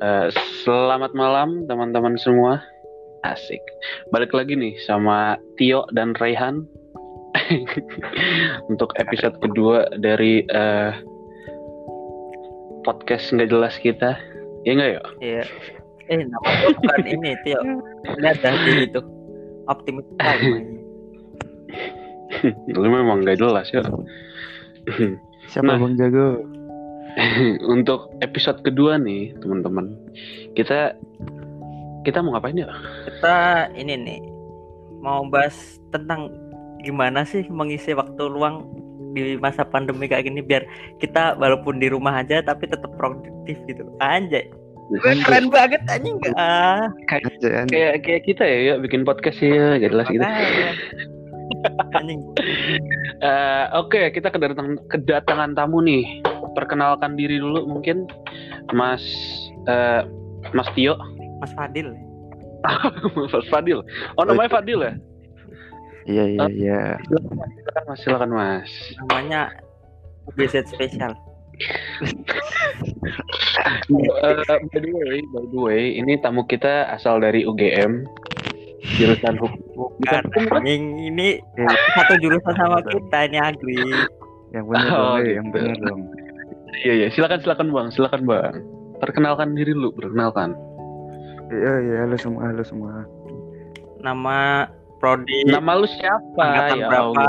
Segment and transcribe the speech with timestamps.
[0.00, 0.28] Eh,
[0.64, 2.64] selamat malam teman-teman semua.
[3.20, 3.60] Asik.
[4.08, 6.64] Balik lagi nih sama Tio dan Raihan
[8.72, 10.92] untuk episode kedua dari eh,
[12.80, 14.16] podcast nggak jelas kita.
[14.64, 15.02] Ya nggak ya?
[15.20, 15.44] Iya.
[16.08, 16.48] Eh, nama
[16.80, 17.60] bukan ini, Tio.
[18.24, 19.04] Lihat dah di itu.
[19.68, 20.80] Optimus Prime.
[22.72, 23.84] Lu memang nggak jelas ya.
[25.52, 25.76] Siapa Nah.
[25.76, 26.59] Bang Jago?
[27.74, 29.92] untuk episode kedua nih teman-teman,
[30.56, 30.94] kita
[32.04, 32.68] kita mau ngapain ya?
[33.06, 34.20] Kita ini nih
[35.00, 36.32] mau bahas tentang
[36.80, 38.64] gimana sih mengisi waktu luang
[39.12, 40.62] di masa pandemi kayak gini biar
[41.02, 43.84] kita walaupun di rumah aja tapi tetap produktif gitu.
[44.00, 44.48] Anjay.
[44.90, 46.34] Gue keren banget anjing enggak?
[46.34, 50.26] Ah, Aja, Kayak kayak kita ya, ya bikin podcast ya, nggak jelas gitu.
[51.98, 52.20] anjing.
[53.22, 56.02] Eh, Oke, kita kedatangan kedatangan tamu nih.
[56.60, 58.04] Perkenalkan diri dulu mungkin,
[58.70, 59.00] Mas
[59.64, 60.04] eh,
[60.52, 60.92] Mas Tio,
[61.40, 61.96] Mas Fadil.
[63.32, 63.80] Mas Fadil.
[64.14, 64.92] Oh namanya Fadil ya?
[66.04, 66.80] Iya iya iya.
[67.00, 68.70] Silakan Mas, silakan Mas.
[69.00, 69.40] Namanya
[70.36, 71.16] BZ spesial.
[73.90, 74.36] Eh,
[74.72, 78.04] by the way, by the way, ini tamu kita asal dari UGM,
[78.96, 79.92] jurusan hukum.
[80.00, 80.24] Bukan
[80.56, 81.40] anjing ini
[81.96, 83.76] satu jurusan sama kita ini Agri.
[84.50, 85.30] Yang benar Oh, dong, eh, gitu.
[85.36, 86.00] yang benar dong.
[86.70, 88.54] Iya iya, silakan silakan bang, silakan bang.
[89.02, 90.54] Perkenalkan diri lu, perkenalkan.
[91.50, 92.92] Iya iya, halo semua, halo semua.
[94.00, 94.68] Nama
[95.02, 96.38] prodi Nama lu siapa?
[96.38, 97.26] angkatan Ya berapa?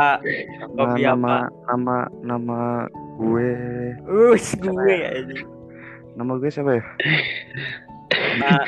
[0.77, 1.35] Nama nama
[1.67, 2.59] nama nama
[3.17, 3.51] gue,
[4.05, 5.45] Us gue anjing.
[6.13, 6.83] nama gue siapa ya?
[8.37, 8.61] Nah,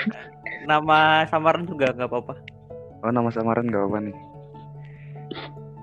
[0.66, 2.34] nama samaran juga nggak apa-apa.
[3.04, 4.16] Oh nama samaran gak apa nih?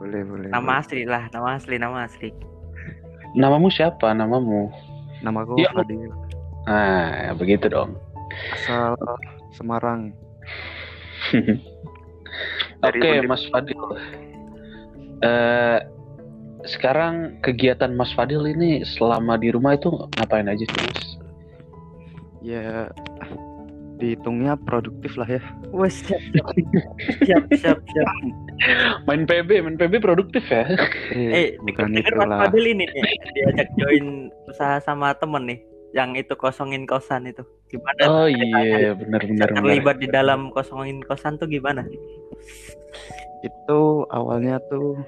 [0.00, 0.48] Boleh boleh.
[0.48, 0.80] Nama boleh.
[0.80, 2.32] asli lah, nama asli, nama asli.
[3.32, 4.10] Namamu siapa?
[4.10, 4.70] Namamu?
[5.20, 5.70] Nama gue Ya.
[5.70, 6.10] Fadil,
[6.64, 7.96] Ah, begitu dong.
[8.52, 8.94] asal
[9.50, 10.14] Semarang.
[12.80, 13.28] Oke, Undip.
[13.28, 13.82] Mas Fadil.
[15.20, 15.78] Eh,
[16.64, 21.02] sekarang kegiatan Mas Fadil ini selama di rumah itu ngapain aja sih, Mas?
[22.40, 22.88] Ya
[24.00, 25.42] dihitungnya produktif lah ya.
[25.70, 26.18] Wes siap,
[27.22, 28.08] siap, siap, siap.
[29.04, 30.64] Main PB, main PB produktif ya?
[31.12, 32.48] Eh, bukan itu Mas lah.
[32.48, 35.60] Fadil ini nih, diajak join usaha sama temen nih,
[35.92, 37.44] yang itu kosongin kosan itu.
[37.68, 38.02] Gimana?
[38.08, 39.62] Oh iya, benar benar benar.
[39.62, 41.84] Terlibat di dalam kosongin kosan tuh gimana?
[43.44, 44.98] Itu awalnya tuh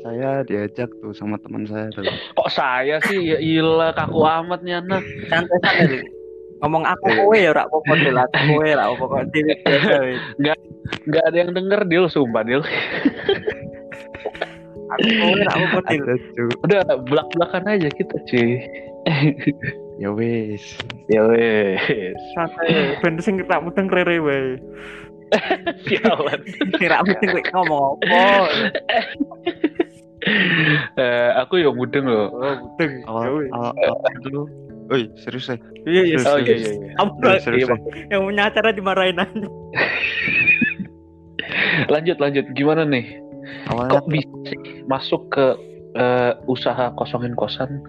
[0.00, 2.08] saya diajak tuh sama teman saya tuh.
[2.36, 5.04] Kok saya sih ya ilah kaku amat nih anak.
[5.28, 6.00] Santai santai.
[6.60, 10.20] Ngomong aku kowe ya ora apa-apa Dil, aku kowe lah apa-apa dhewe biasa wis.
[11.08, 12.60] Gak ada yang denger Dil, sumpah Dil.
[14.92, 16.04] Aku kowe ora apa-apa Dil.
[16.60, 18.60] Udah belak-belakan aja kita cuy.
[19.96, 20.76] Ya wis.
[21.08, 21.80] Ya wes.
[22.36, 24.60] Santai, ben sing tak mudeng rere wae.
[25.88, 26.40] Sialan.
[26.76, 28.24] Kira mudeng kowe ngomong apa?
[31.00, 32.28] Eh, aku ya mudeng loh.
[32.36, 32.92] Oh, mudeng.
[33.08, 33.72] Awal Ya awal,
[34.28, 34.44] awal.
[34.90, 35.56] Oi, serius ya?
[35.86, 36.18] Iya, iya.
[36.26, 36.70] Oh iya iya.
[36.74, 37.38] iya.
[37.38, 38.10] Serius, Iya, ya?
[38.10, 39.30] yang punya acara dimarahin aja.
[41.92, 42.44] Lanjut lanjut.
[42.58, 43.06] Gimana nih?
[43.70, 44.54] Awalnya Kok bisa
[44.90, 45.46] masuk ke
[45.94, 47.82] eh, usaha kosongin kosan?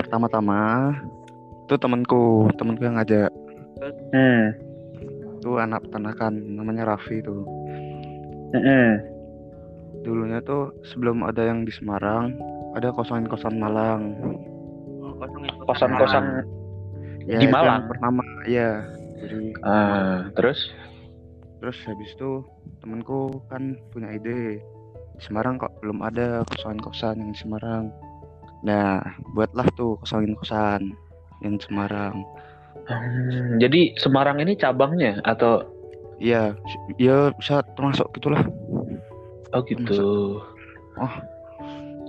[0.00, 0.90] pertama-tama
[1.68, 3.30] itu temanku, temanku yang ngajak.
[4.10, 4.44] Hmm.
[5.38, 7.46] Itu anak peternakan namanya Raffi tuh.
[8.56, 8.98] Hmm.
[10.02, 12.34] Dulunya tuh sebelum ada yang di Semarang,
[12.74, 14.18] ada kosongin kosan Malang.
[15.20, 16.24] Kosongin Kosan-kosan.
[17.28, 17.84] Ya, Di Malang?
[17.86, 18.88] Pertama, ya.
[19.20, 20.72] Jadi Ah, terus?
[21.60, 22.40] terus habis itu
[22.80, 24.64] temanku kan punya ide.
[25.16, 27.92] Di Semarang kok belum ada kosongin kosan yang di Semarang.
[28.64, 29.04] Nah,
[29.36, 30.96] buatlah tuh kosongin kosan
[31.44, 32.24] yang di Semarang.
[32.88, 35.68] Hmm, jadi Semarang ini cabangnya atau
[36.20, 36.52] Iya,
[37.00, 38.44] ya bisa termasuk gitulah.
[39.52, 40.40] oh gitu.
[40.96, 41.14] Oh.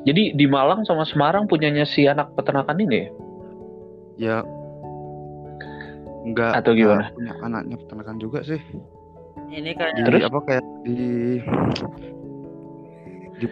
[0.01, 3.07] Jadi di Malang sama Semarang punyanya si anak peternakan ini ya?
[4.17, 4.37] Ya
[6.25, 7.09] enggak Atau gimana?
[7.09, 8.61] enggak punya anaknya peternakan juga sih.
[9.51, 10.21] Ini Di kayak Terus?
[10.25, 10.97] apa kayak di
[13.37, 13.45] di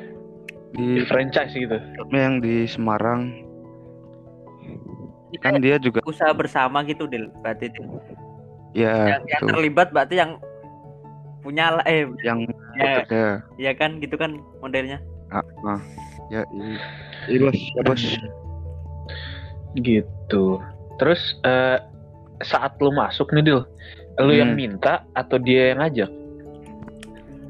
[0.74, 1.78] di Di franchise gitu.
[2.14, 3.46] yang di Semarang
[5.30, 7.30] ini kan dia juga usaha bersama gitu, Dil.
[7.46, 7.86] Berarti Dil.
[8.74, 10.38] ya yang, yang terlibat berarti yang
[11.46, 12.46] punya eh yang
[12.78, 13.06] ya,
[13.58, 14.98] ya kan gitu kan modelnya.
[15.30, 15.82] Ah, ah.
[16.30, 16.42] Ya
[17.28, 17.38] iya.
[17.42, 18.04] Bos, ya, bos.
[19.76, 20.46] Gitu.
[20.98, 21.78] Terus eh,
[22.42, 23.62] saat lu masuk nih Dil,
[24.20, 24.60] lu yang Hmm.
[24.60, 26.12] minta atau dia yang ngajak?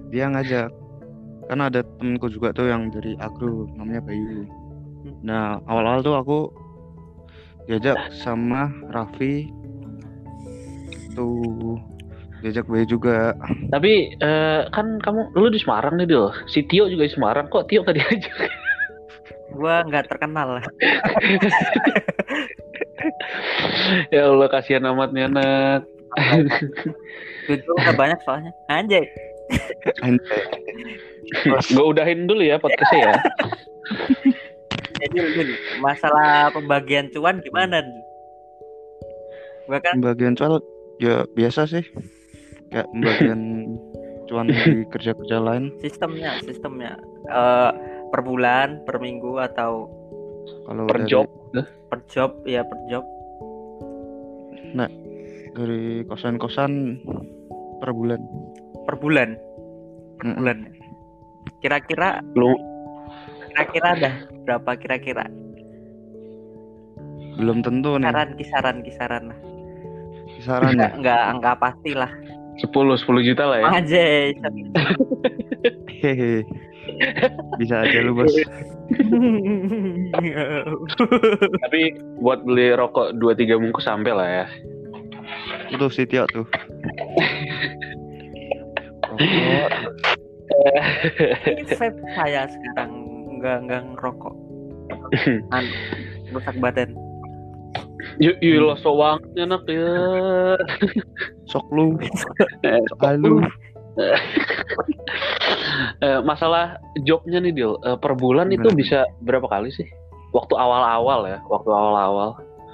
[0.09, 0.69] Dia ngajak.
[1.49, 4.45] Kan ada temenku juga tuh yang dari agro namanya Bayu.
[5.23, 6.39] Nah, awal-awal tuh aku
[7.65, 9.49] diajak sama Raffi
[11.09, 11.29] itu
[12.39, 13.33] diajak gue juga
[13.69, 16.29] Tapi eh, kan kamu lu di Semarang nih Dil.
[16.47, 18.35] Si Tio juga di Semarang kok Tio gak diajak?
[19.53, 20.65] Gua nggak terkenal lah.
[24.13, 25.81] ya Allah kasihan amat nih anak.
[27.49, 28.51] Jujur udah banyak soalnya.
[28.69, 29.05] Anjay.
[30.05, 30.41] Anjay.
[31.69, 33.13] Gue udahin dulu ya podcastnya ya.
[34.99, 35.15] Jadi
[35.79, 37.79] masalah pembagian cuan gimana?
[39.69, 40.59] Gua kan pembagian cuan
[40.99, 41.85] ya biasa sih
[42.69, 43.41] kayak pembagian
[44.29, 46.93] cuan di kerja-kerja lain sistemnya, sistemnya
[47.31, 47.71] eh
[48.09, 49.87] per bulan, per minggu atau
[50.65, 51.27] kalau Per dari, job.
[51.89, 53.05] per job ya per job.
[55.49, 57.01] dari kosan-kosan
[57.81, 58.21] per bulan
[58.85, 59.29] Per bulan,
[60.17, 60.37] per Mm-mm.
[60.39, 60.57] bulan.
[61.59, 62.53] Kira-kira Lu
[63.49, 64.11] kira-kira ada
[64.45, 65.25] berapa kira-kira?
[67.39, 69.39] belum tentu nih Kisaran, kisaran, kisaran lah.
[70.35, 72.11] kisaran ya Enggak, enggak angka pasti lah.
[72.59, 72.67] 10
[72.99, 73.67] 10 juta lah ya.
[73.71, 74.35] Anjay.
[77.61, 78.33] Bisa aja lu bos
[81.61, 81.81] Tapi
[82.17, 84.45] buat beli rokok 2 3 bungkus sampai lah ya.
[85.69, 86.49] itu si Tio tuh
[89.19, 89.71] Rokok,
[91.77, 92.91] Vape saya sekarang
[93.39, 94.35] enggak enggak ngerokok.
[95.55, 95.65] An
[96.35, 96.91] rusak badan.
[98.19, 99.95] Yuk, yuk lo so banget anak ya.
[101.47, 101.95] sok lu
[102.67, 103.39] Eh, sok lu
[105.99, 109.87] Eh, masalah jobnya nih Dil, Eh, per bulan itu bisa berapa kali sih?
[110.29, 112.29] Waktu awal-awal ya, waktu awal-awal.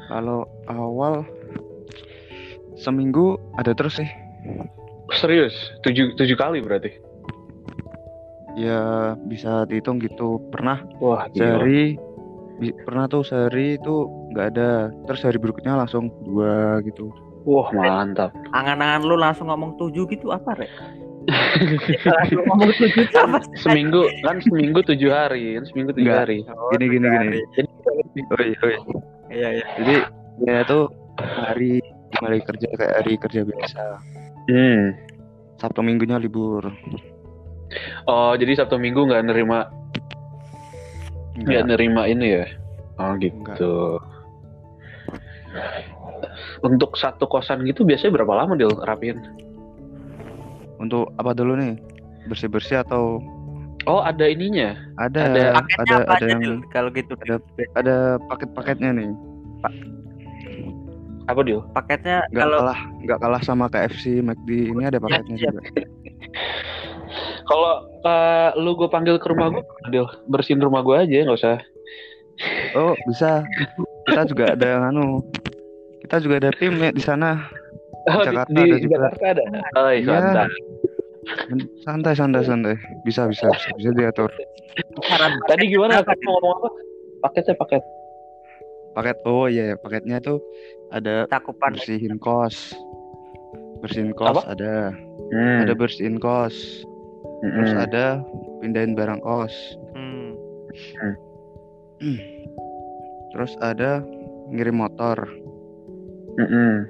[0.05, 1.25] kalau awal
[2.75, 4.05] seminggu ada terus sih
[5.15, 6.93] Serius, tujuh, tujuh kali berarti.
[8.53, 11.97] ya bisa dihitung gitu pernah Wah, sehari
[12.55, 13.95] bi- pernah tuh sehari itu
[14.29, 14.69] nggak ada
[15.03, 17.09] terus hari berikutnya langsung dua gitu
[17.43, 18.33] Wah, mantap.
[18.51, 20.71] Angan-angan lu langsung ngomong tujuh gitu apa, Rek?
[22.35, 23.39] Ngomong tujuh apa?
[23.57, 26.21] Seminggu kan seminggu tujuh hari, kan seminggu tujuh Enggak.
[26.25, 26.37] hari.
[26.47, 27.41] Oh, gini gini gini hari.
[28.15, 28.75] oi oi
[29.27, 29.65] Iya, iya.
[29.75, 29.95] jadi
[30.45, 30.87] ya tuh
[31.17, 31.81] hari
[32.15, 33.81] hari kerja kayak hari kerja biasa
[34.45, 34.93] Hmm.
[35.57, 36.69] sabtu minggunya libur
[38.05, 39.67] Oh, jadi Sabtu Minggu nggak nerima
[41.35, 41.67] nggak Enggak.
[41.67, 42.45] nerima ini ya?
[42.95, 43.99] Oh gitu.
[46.61, 49.19] Untuk satu kosan gitu biasanya berapa lama Dil rapiin?
[50.77, 51.75] Untuk apa dulu nih
[52.27, 53.21] bersih bersih atau
[53.85, 54.73] Oh, ada ininya.
[54.97, 56.57] ada Ada- ada ada, apa aja, yang?
[56.73, 57.37] Kalau gitu, ada
[57.77, 57.95] ada
[58.33, 59.09] paket-paketnya nih
[61.25, 61.61] Apa Dil?
[61.73, 65.49] paketnya nggak kalau kalah nggak kalah sama KFC McD ini ada paketnya iya.
[65.49, 65.61] juga
[67.49, 71.57] Kalau eh, lu gue panggil ke rumah gue, Dil, bersihin rumah gue aja, nggak usah.
[72.73, 73.45] oh bisa
[74.05, 75.21] kita juga ada yang anu
[76.03, 77.47] kita juga ada tim ya di sana
[78.07, 78.95] Oh, di- Jakarta di, ada juga.
[78.95, 79.43] Jakarta ada.
[79.75, 80.45] Oh, iya, Iya.
[81.81, 84.29] santai santai santai bisa bisa bisa, bisa diatur
[85.47, 85.97] Tadi gimana?
[85.99, 86.69] Apa, Mau ngomong apa?
[87.23, 87.81] Paketnya paket.
[88.93, 90.37] paket oh iya ya, paketnya tuh
[90.87, 92.77] ada cakupan bersihin kos
[93.81, 94.53] bersihin kos Apa?
[94.53, 94.93] ada
[95.25, 95.65] Hmm.
[95.65, 96.53] ada bersihin kos
[97.41, 97.81] terus Mm-mm.
[97.81, 98.21] ada
[98.61, 99.51] pindahin barang kos
[99.91, 100.31] hmm.
[103.31, 103.99] terus ada
[104.47, 105.17] ngirim motor
[106.37, 106.85] Mm-mm.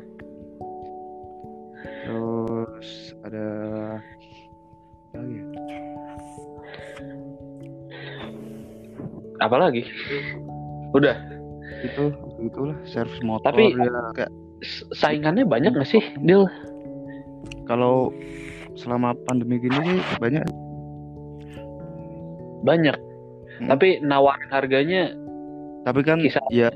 [2.06, 2.90] Terus
[3.26, 3.48] ada
[5.10, 5.46] apa lagi ya?
[9.42, 9.84] Apa lagi?
[10.94, 11.18] Udah.
[11.76, 12.08] itu
[12.42, 14.32] itulah servis motor Tapi- ya kayak
[14.96, 16.48] Saingannya banyak nggak sih, Dil?
[17.68, 18.10] kalau
[18.74, 20.46] selama pandemi gini sih banyak
[22.66, 22.98] Banyak.
[23.62, 23.68] Hmm.
[23.70, 25.14] Tapi nawarin harganya
[25.86, 26.42] tapi kan Kisah.
[26.50, 26.74] ya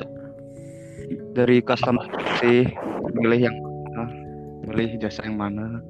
[1.33, 2.05] dari customer
[2.37, 2.69] sih
[3.17, 3.55] milih yang
[4.69, 5.81] milih jasa yang mana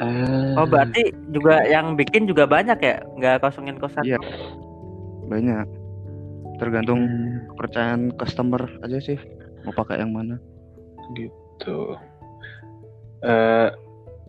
[0.00, 4.18] eh, oh berarti juga yang bikin juga banyak ya nggak kosongin kosan Iya.
[5.28, 5.68] banyak
[6.58, 9.18] tergantung hmm, kepercayaan customer aja sih
[9.64, 10.36] mau pakai yang mana
[11.12, 11.96] gitu.
[13.24, 13.68] Eh,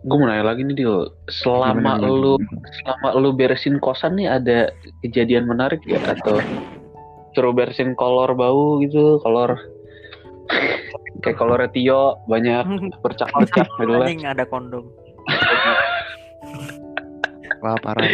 [0.06, 1.12] gue mau nanya lagi nih, Dil.
[1.28, 2.68] Selama Gimana, gimana, lu gimana?
[2.80, 4.72] selama lu beresin kosan nih ada
[5.04, 6.40] kejadian menarik ya atau
[7.36, 9.60] suruh beresin kolor bau gitu, kolor
[11.22, 12.66] kayak kolor Tio banyak
[13.04, 14.08] bercak-bercak gitu lah.
[14.08, 14.86] ada kondom
[17.64, 18.06] wah parah,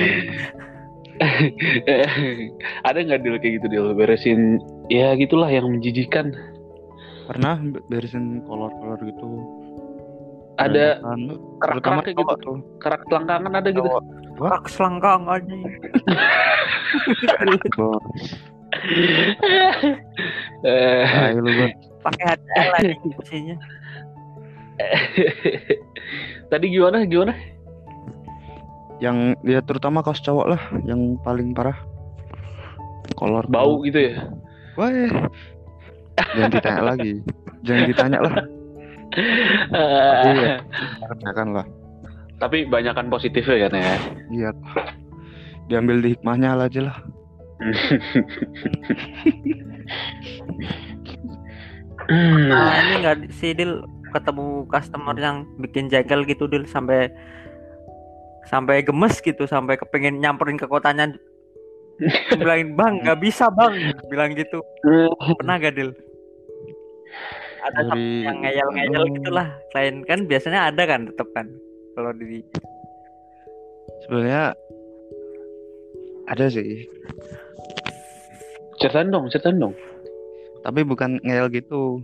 [2.87, 4.57] ada nggak Dil kayak gitu Dil beresin
[4.87, 6.31] ya gitulah yang menjijikan.
[7.27, 9.27] pernah be- beresin kolor-kolor gitu
[10.55, 11.19] Ada Berantakan.
[11.59, 13.81] kerak-kerak kayak gitu, tuh kerak selangkangan ada gitu.
[13.81, 14.03] Cowok.
[14.41, 15.55] Rak selangkang aja
[17.75, 18.03] Bos.
[20.63, 21.90] Eh.
[22.01, 23.57] Pakai HDL fungsinya
[26.51, 27.05] Tadi gimana?
[27.05, 27.33] Gimana?
[29.01, 31.77] Yang ya terutama kaos cowok lah yang paling parah.
[33.17, 34.29] Kolor Bau gitu ya?
[34.77, 34.89] Wah.
[36.37, 37.13] Jangan ditanya lagi.
[37.65, 38.35] Jangan ditanya lah.
[39.11, 40.63] Iya.
[41.03, 41.67] Kerjakan lah.
[42.39, 43.99] Tapi banyakan positifnya kan ya.
[44.31, 44.49] Iya.
[45.67, 46.95] Diambil di hikmahnya lah aja lah.
[52.09, 57.11] Nah, ini nggak si Dil ketemu customer yang bikin jengkel gitu Dil sampai
[58.49, 61.13] sampai gemes gitu sampai kepengen nyamperin ke kotanya.
[62.33, 63.93] Bilangin bang nggak bisa bang.
[64.09, 64.65] Bilang gitu.
[65.37, 65.93] Pernah gak Dil?
[67.61, 69.13] Ada Dari- sampai yang ngeyel-ngeyel Oh.
[69.13, 69.47] gitulah.
[69.69, 71.45] Selain kan biasanya ada kan tetep kan
[71.93, 72.41] kalau di
[74.01, 74.57] Sebenarnya
[76.25, 76.89] ada sih,
[78.81, 79.77] ceritain dong, ceritain dong.
[80.61, 82.01] Tapi bukan ngeyel gitu.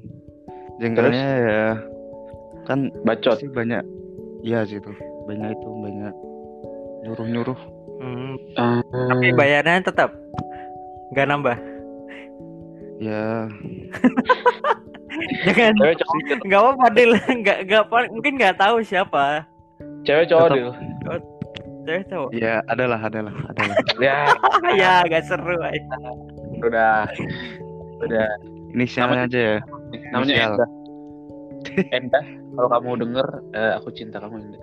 [0.78, 1.66] Jengkelnya ya
[2.64, 3.40] kan Bacot.
[3.40, 3.82] sih banyak.
[4.42, 4.92] Iya sih itu.
[5.26, 6.14] Banyak itu banyak
[7.04, 7.60] nyuruh-nyuruh.
[7.98, 8.78] Hmm, Ah,
[9.10, 10.14] tapi bayarnya tetap
[11.10, 11.58] nggak nambah
[12.98, 13.46] Ya,
[15.46, 15.74] jangan
[16.46, 19.46] nggak apa Dil nggak nggak apa- mungkin nggak tahu siapa
[20.02, 20.50] cewek cowok.
[20.54, 20.70] Dil.
[21.86, 23.76] cewek cowok ya adalah, adalah, adalah.
[23.98, 24.30] Ya,
[24.74, 25.78] ya nggak seru ay.
[26.62, 27.06] udah.
[28.04, 28.30] Udah.
[28.76, 29.58] Inisialnya aja ya.
[30.14, 30.52] Namanya Inisial.
[30.54, 30.66] Enda.
[31.90, 32.20] Enda,
[32.54, 33.28] kalau kamu denger,
[33.58, 34.60] eh, aku cinta kamu Enda.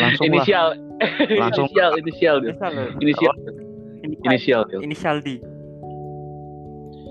[0.00, 0.24] Langsung.
[0.30, 0.68] Inisial.
[1.36, 1.66] Langsung.
[1.68, 2.36] inisial, inisial.
[3.02, 3.34] Inisial.
[4.24, 5.40] Inisial, Inisial D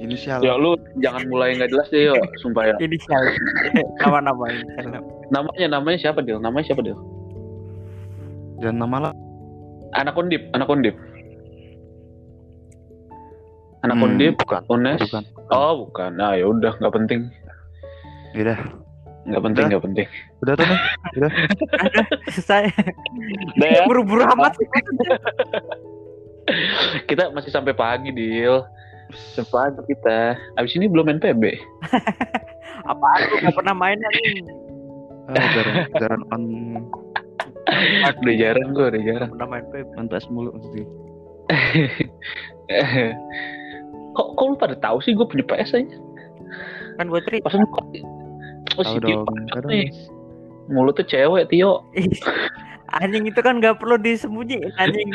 [0.04, 0.44] Inisial.
[0.44, 2.76] Ya lu jangan mulai nggak jelas deh yo, sumpah ya.
[2.84, 3.24] inisial
[4.04, 4.52] inisial nama.
[5.32, 6.44] Namanya namanya siapa Dil?
[6.44, 7.00] Namanya siapa Dil?
[8.60, 9.14] Dan nama lah.
[9.96, 10.94] Anak undip, anak undip.
[13.84, 14.62] Anak Hmm, undip, bukan.
[14.70, 15.00] Unes.
[15.02, 15.24] Bukan.
[15.50, 16.16] Oh, bukan.
[16.16, 17.22] Nah, ya udah, nggak penting.
[18.34, 18.58] Udah,
[19.24, 20.08] Nggak penting, nggak penting.
[20.42, 20.68] udah tuh.
[21.16, 21.32] Udah.
[22.28, 22.64] selesai
[23.56, 24.60] Udah ya, buru-buru amat
[27.06, 28.68] kita masih sampai pagi, Dil.
[29.32, 30.36] Sampai pagi kita.
[30.60, 31.44] Abis ini belum main PB.
[32.90, 34.44] apaan lu nggak pernah main nih
[35.24, 36.44] Ah, jarang, jarang on,
[38.20, 39.30] Udah jarang gue, udah jarang.
[39.32, 40.82] pernah main PB on PS mulu mesti.
[44.14, 45.98] kok, kok lu pada tahu sih gue punya PS aja?
[46.94, 47.68] kan gue cerita Pas lu
[48.74, 49.46] Oh, si Tio dong.
[49.54, 49.86] Kadang nih.
[50.66, 51.86] Mulutnya cewek, Tio.
[53.02, 55.10] Anjing itu kan nggak perlu disembunyiin anjing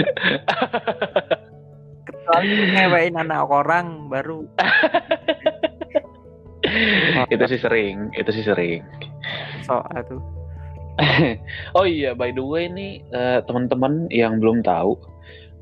[2.07, 4.43] kecuali ngewein anak orang baru
[7.33, 8.83] itu sih sering, itu sih sering.
[9.62, 10.19] soal tuh
[11.78, 14.99] Oh iya, by the way nih eh, teman-teman yang belum tahu,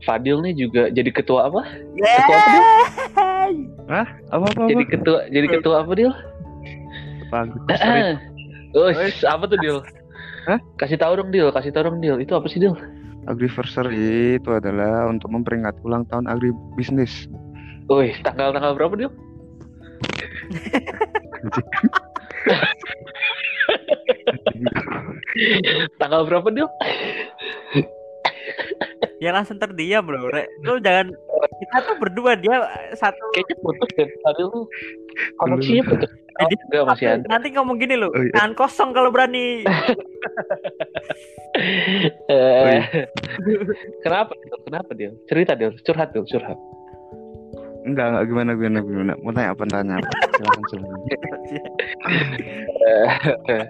[0.09, 1.69] Fadil nih juga jadi ketua apa?
[1.93, 4.03] Ketua apa dia?
[4.33, 4.69] apa apa apa?
[4.71, 6.12] Jadi ketua, jadi ketua apa Dil?
[7.31, 7.61] Bagus.
[8.75, 8.91] Oh,
[9.35, 9.79] apa tuh Dil?
[10.47, 10.59] Hah?
[10.79, 12.21] Kasih tahu dong Dil, kasih tahu dong Dil.
[12.23, 12.75] Itu apa sih Dil?
[13.26, 17.26] Agriversary itu adalah untuk memperingati ulang tahun agribisnis.
[17.91, 19.11] Wih, tanggal-tanggal berapa Dil?
[26.00, 26.69] Tanggal berapa Dil?
[29.16, 30.44] Ya langsung terdiam bro Re.
[30.61, 31.08] lu jangan
[31.56, 32.56] kita tuh berdua dia
[32.92, 34.08] satu Kayaknya putus deh.
[34.20, 34.64] Fadil tuh
[35.37, 36.11] koneksinya putus.
[36.37, 37.25] Oh, Jadi, enggak masih ada.
[37.26, 38.28] nanti ngomong gini lo Oh, iya.
[38.37, 39.64] tangan kosong kalau berani
[42.28, 42.80] Eh,
[44.02, 44.56] kenapa Dil?
[44.62, 45.12] Kenapa Dil?
[45.25, 46.58] Cerita Dil, curhat Dil, curhat.
[47.82, 49.12] Enggak, enggak gimana gimana gimana.
[49.23, 50.08] Mau tanya apa tanya apa?
[50.35, 51.00] Silakan silakan.
[52.87, 53.64] Eh,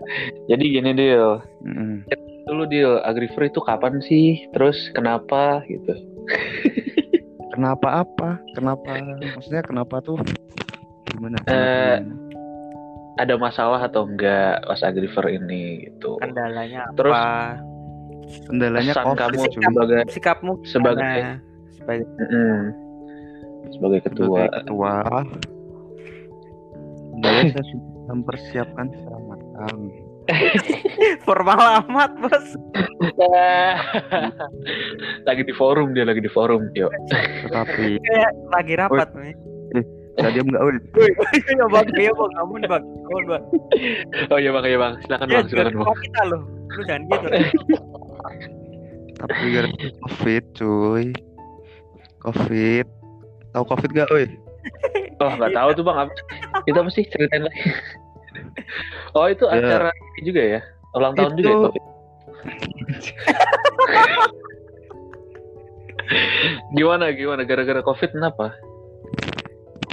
[0.47, 2.03] Jadi gini Dil, Mm-mm.
[2.47, 4.47] Dulu Dil, Agrifer itu kapan sih?
[4.55, 5.93] Terus kenapa gitu?
[7.51, 8.37] Kenapa apa?
[8.53, 9.01] Kenapa?
[9.33, 10.21] Maksudnya kenapa tuh?
[11.09, 11.41] Gimana?
[11.47, 12.05] Eh,
[13.17, 16.21] Ada masalah atau enggak pas Agrifer ini gitu?
[16.21, 17.57] kendalanya Terus apa
[18.45, 19.63] Kendalanya Kesan covid kamu cuy.
[19.65, 21.33] sebagai sikapmu sebagai- gimana?
[21.73, 22.59] sebagai Mm-mm.
[23.73, 24.29] sebagai ketua.
[24.37, 24.93] Sebagai ketua.
[27.09, 29.79] Kendalanya saya sudah mempersiapkan secara matang.
[31.27, 32.47] Formal amat bos.
[35.29, 36.67] Lagi di forum dia lagi di forum
[37.47, 39.35] Tetapi kayak lagi rapat nih.
[40.17, 41.87] Diam enggak, iya bang.
[41.93, 42.31] Iya bang.
[42.41, 42.85] Kamu nih bang.
[42.85, 43.45] Kamu bang.
[44.33, 44.93] Oh iya bang iya bang.
[45.05, 46.01] Silakan ya bang silakan jangan bang.
[46.01, 46.43] kita loh?
[46.49, 47.27] Lu jangan gitu.
[49.17, 51.05] Tapi gara-gara covid, cuy.
[52.25, 52.87] Covid.
[53.53, 54.29] Tahu covid gak, woi?
[55.25, 56.09] oh nggak tahu tuh bang.
[56.65, 57.61] Itu apa sih ceritain lagi
[59.17, 59.59] oh itu Ya.
[59.59, 60.61] acara ini juga ya
[60.93, 61.83] ulang tahun Itu- juga ya Covid?
[66.73, 68.55] gimana gimana gara-gara covid kenapa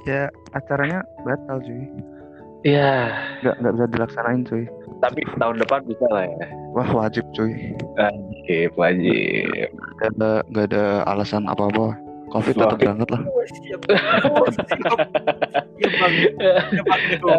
[0.06, 1.84] ya acaranya batal cuy
[2.64, 3.12] Iya,
[3.44, 4.64] nggak nggak bisa dilaksanain cuy
[5.04, 6.46] tapi tahun depan bisa lah ya.
[6.72, 7.52] wah wajib cuy
[8.00, 9.68] Wajib, wajib.
[10.00, 11.88] nggak ada nggak ada alasan apa apa
[12.34, 13.82] covid tetap banget lah Oh, siap.
[14.34, 14.98] Oh, siap.
[15.78, 16.14] Ya bang.
[16.74, 17.02] Ya bang.
[17.22, 17.36] Bro.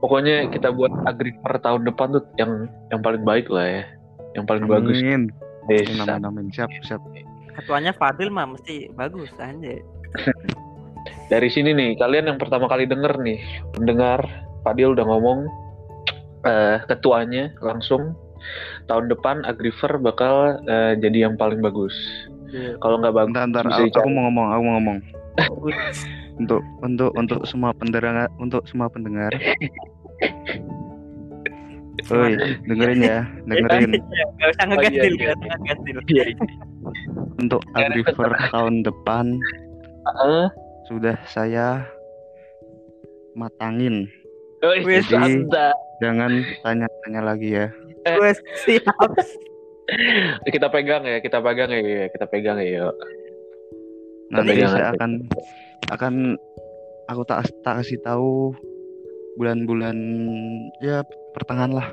[0.00, 3.84] Pokoknya kita buat agriper tahun depan tuh yang yang paling baik lah ya.
[4.36, 4.96] Yang paling bagus.
[5.00, 5.32] Amin.
[5.70, 6.02] Desa.
[6.02, 6.46] Amin, amin, amin.
[6.50, 6.98] siap siap
[7.52, 9.76] Ketuanya Fadil mah mesti bagus aja.
[11.28, 13.40] Dari sini nih, kalian yang pertama kali denger nih,
[13.76, 14.24] pendengar
[14.64, 15.38] Fadil udah ngomong
[16.48, 18.16] eh, ketuanya langsung
[18.86, 20.34] tahun depan agriver bakal
[20.64, 21.94] eh, jadi yang paling bagus.
[22.78, 23.64] Kalau nggak bagus, bisa
[23.96, 24.98] Aku, aku mau ngomong, aku mau ngomong.
[26.36, 29.32] untuk untuk untuk semua pendengar, untuk semua pendengar.
[32.10, 32.34] Oi,
[32.66, 33.90] dengerin ya, dengerin.
[34.36, 35.28] Gak usah ngegantil, Oh, iya, iya.
[35.28, 35.96] gak usah ngegantil.
[36.08, 36.24] Iya,
[37.42, 39.26] Untuk Ya, agriver tahun depan
[40.02, 40.44] Heeh.
[40.90, 41.86] sudah saya
[43.32, 44.10] matangin.
[44.62, 45.46] Oh, Jadi-.
[46.02, 47.66] Jangan tanya-tanya lagi ya.
[48.02, 48.32] Gue
[48.66, 48.86] siap.
[50.54, 52.86] Kita pegang ya, kita pegang ya, kita pegang ya.
[52.86, 52.94] yuk.
[54.32, 55.10] Nanti jangan- saya akan
[55.92, 56.14] akan
[57.10, 58.56] aku tak tak kasih tahu
[59.36, 59.96] bulan-bulan
[60.80, 61.04] ya
[61.36, 61.88] pertengahan lah.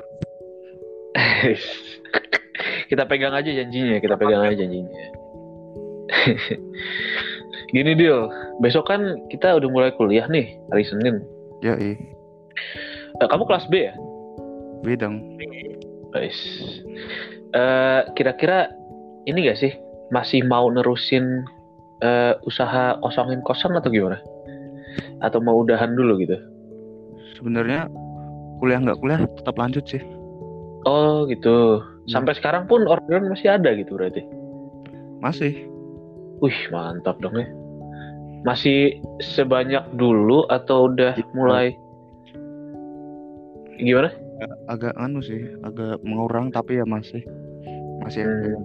[2.90, 5.04] kita pegang aja janjinya, kita pegang aja janjinya.
[7.74, 8.26] Gini Dil,
[8.64, 11.20] besok kan kita udah mulai kuliah nih hari Senin.
[11.60, 11.98] Ya, eh,
[13.20, 13.94] Eh, kamu kelas B ya?
[14.80, 15.20] bidang.
[16.10, 16.38] Guys.
[17.50, 18.70] Eh, kira-kira
[19.26, 19.72] ini gak sih
[20.10, 21.46] masih mau nerusin
[22.02, 24.18] eh, usaha kosongin kosan atau gimana?
[25.22, 26.36] Atau mau udahan dulu gitu?
[27.38, 27.86] Sebenarnya
[28.60, 30.02] kuliah nggak kuliah tetap lanjut sih.
[30.88, 31.84] Oh gitu.
[32.08, 34.24] Sampai sekarang pun orderan masih ada gitu berarti.
[35.20, 35.68] Masih.
[36.40, 37.46] Wih mantap dong ya.
[38.48, 41.28] Masih sebanyak dulu atau udah Iya.
[41.36, 41.66] mulai
[43.76, 44.08] gimana?
[44.66, 47.20] Agak anu sih, agak mengurang tapi ya masih
[48.00, 48.52] masih ada Hmm.
[48.54, 48.64] yang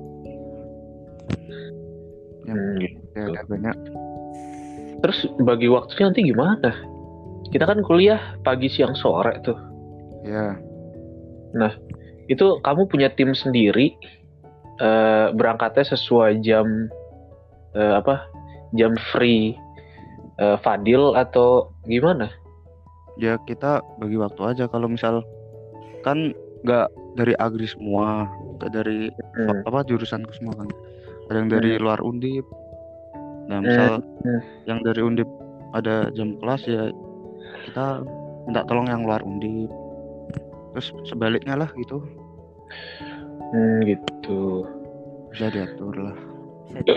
[2.45, 2.97] Hmm, gitu.
[3.17, 3.77] ya, ada banyak.
[5.01, 6.71] Terus bagi waktunya nanti gimana?
[7.49, 9.57] Kita kan kuliah pagi siang sore tuh.
[10.25, 10.57] Ya,
[12.25, 13.93] Itu kamu punya tim sendiri
[14.81, 16.89] eh, berangkatnya sesuai jam
[17.73, 18.25] eh, apa?
[18.73, 19.53] Jam free
[20.37, 22.29] eh, Fadil atau gimana?
[23.15, 25.23] ya kita bagi waktu aja kalau misal
[26.05, 26.87] kan nggak
[27.17, 29.65] dari agri semua, nggak dari Hmm.
[29.65, 30.69] apa jurusanku semua kan.
[31.27, 32.45] Ada yang dari luar undip.
[33.49, 34.41] Nah, misal Hmm.
[34.65, 35.29] yang dari undip
[35.73, 36.89] ada jam kelas ya
[37.65, 38.05] kita
[38.45, 39.69] minta tolong yang luar undip.
[40.71, 42.03] Terus sebaliknya lah gitu
[43.55, 44.67] Hmm, gitu.
[45.31, 46.17] bisa diatur lah.
[46.75, 46.91] Bisa.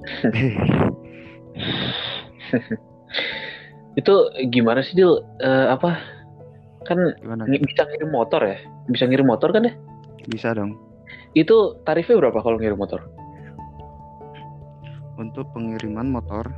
[4.00, 4.14] Itu
[4.48, 5.20] gimana sih Dil?
[5.42, 6.00] Eh, apa?
[6.88, 7.44] Kan Gimana?
[7.46, 8.56] bisa ngirim motor ya?
[8.88, 9.72] Bisa ngirim motor kan ya?
[10.26, 10.76] Bisa dong.
[11.32, 13.04] Itu tarifnya berapa kalau ngirim motor?
[15.16, 16.48] Untuk pengiriman motor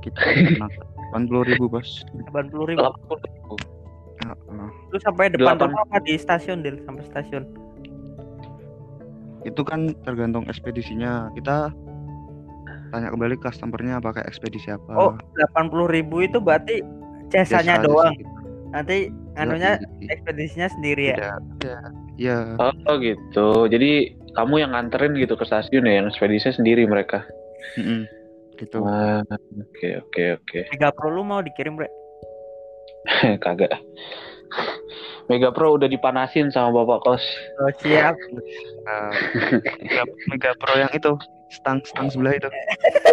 [0.00, 2.04] kita kenakan 80 ribu bos.
[2.32, 2.80] 80 ribu.
[2.80, 3.78] 80
[4.18, 4.68] Heeh.
[4.90, 6.82] Lu sampai depan Delapan- rumah apa di stasiun, Dil?
[6.84, 7.44] Sampai stasiun.
[9.46, 11.30] Itu kan tergantung ekspedisinya.
[11.32, 11.70] Kita
[12.90, 14.90] tanya kembali customernya pakai ekspedisi apa.
[14.96, 15.12] Oh,
[15.54, 16.82] 80 ribu itu berarti
[17.30, 18.12] aja doang.
[18.16, 18.24] sih.
[18.72, 18.98] Nanti
[19.38, 21.16] anunya Iya, ekspedisinya sendiri ya.
[21.16, 21.78] iya, iya.
[22.18, 23.70] Iya, Oh gitu.
[23.70, 27.22] Jadi kamu yang nganterin gitu ke stasiun ya, yang ekspedisinya sendiri mereka.
[27.78, 28.04] mm-mm.
[28.58, 28.82] gitu.
[28.82, 30.58] Oke oke oke.
[30.74, 31.86] Mega Pro lu mau dikirim, Bre?
[33.44, 33.70] Kagak.
[35.30, 37.24] Mega Pro udah dipanasin sama bapak kos.
[37.62, 38.18] Oh, siap.
[39.78, 41.14] Mega, Mega Pro yang itu
[41.48, 42.48] stang stang sebelah itu.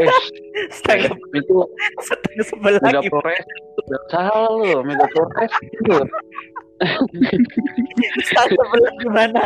[0.76, 1.56] Setengah itu
[2.04, 3.50] setengah sebelah Mega Race
[3.86, 5.96] udah salah lo, Mega Race itu.
[8.24, 9.44] Setengah sebelah gimana?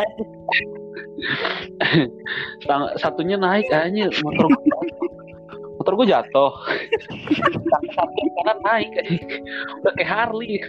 [2.66, 4.80] Sang- Satunya naik aja motor gua.
[5.80, 6.52] motor gue jatuh.
[7.96, 8.90] Satu kanan naik.
[9.80, 10.60] Udah kayak Harley.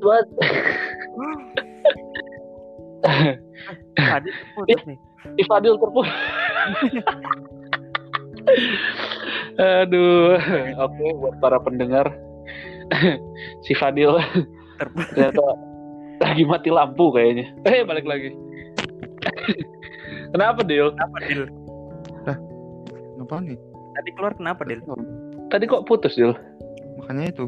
[0.00, 0.26] Buat
[3.96, 4.98] Tadi putus nih.
[5.24, 6.08] Si Fadil terpuruk.
[9.60, 10.40] Aduh,
[10.80, 12.06] oke buat para pendengar.
[13.62, 14.18] si Fadil
[14.80, 15.14] Terputus.
[15.14, 15.44] ternyata
[16.20, 17.52] lagi mati lampu kayaknya.
[17.68, 18.34] Eh balik lagi.
[20.30, 20.94] Kenapa Dil?
[20.94, 21.42] Kenapa, Dil?
[23.20, 23.58] Apa nih?
[23.98, 24.80] Tadi keluar kenapa, Dil?
[25.50, 26.32] Tadi kok putus Dil?
[27.02, 27.46] Makanya itu.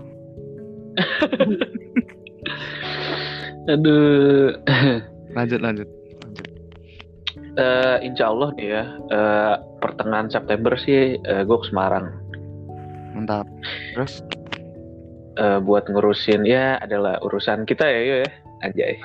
[3.73, 4.59] Aduh.
[5.33, 5.89] Lanjut lanjut.
[7.53, 12.09] Eh, insya Allah nih ya, eh, pertengahan September sih gue ke Semarang.
[13.13, 13.45] Mantap.
[13.93, 14.25] Terus
[15.33, 18.31] Eh, buat ngurusin ya adalah urusan kita ya, yo ya,
[18.69, 19.01] anjay.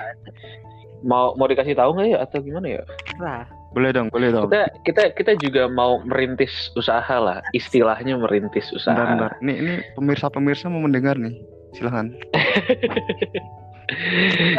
[0.99, 2.83] Mau mau dikasih tahu nggak ya atau gimana ya?
[3.15, 4.51] Nah, boleh dong, boleh dong.
[4.51, 8.91] Kita kita kita juga mau merintis usaha lah, istilahnya merintis usaha.
[8.91, 9.31] Bentar, bentar.
[9.39, 11.31] Nih, ini pemirsa-pemirsa mau mendengar nih.
[11.71, 12.11] Silahkan.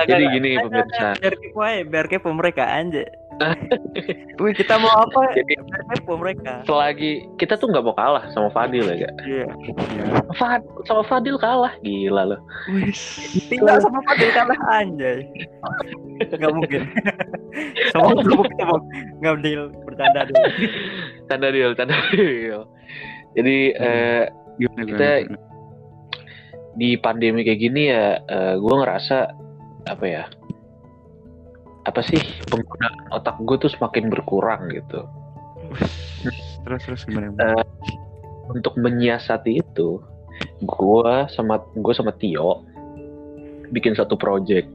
[0.08, 1.20] Jadi gini pemirsa.
[1.20, 3.04] biar kepo aja, biar kepo mereka anjay.
[4.38, 5.30] Wih, Kita mau apa?
[5.32, 5.54] Jadi
[5.94, 6.62] kepo mereka.
[6.62, 9.12] selagi kita tuh nggak mau kalah sama Fadil ya, gak?
[9.22, 9.44] Iya.
[9.46, 10.04] ya.
[10.34, 12.40] Fad, sama Fadil kalah, gila loh.
[12.68, 12.90] Wih.
[13.46, 15.22] Tinggal sama Fadil kalah anjay.
[16.20, 16.82] Enggak mungkin.
[17.94, 18.78] sama dulu kita mau
[19.18, 20.42] nggak deal bercanda dulu.
[21.26, 22.62] Tanda deal, tanda deal.
[23.34, 24.24] Jadi eh,
[24.58, 25.38] Gimana, Kita- gimana,
[26.74, 28.18] di pandemi kayak gini ya,
[28.54, 29.30] gue ngerasa
[29.86, 30.24] apa ya?
[31.88, 32.20] Apa sih
[32.52, 35.08] penggunaan otak gue tuh semakin berkurang gitu.
[36.64, 37.32] Terus, terus gimana?
[37.40, 37.64] Eh,
[38.48, 40.00] Untuk menyiasati itu,
[40.64, 42.64] gue sama gue sama Tio
[43.72, 44.68] bikin satu project.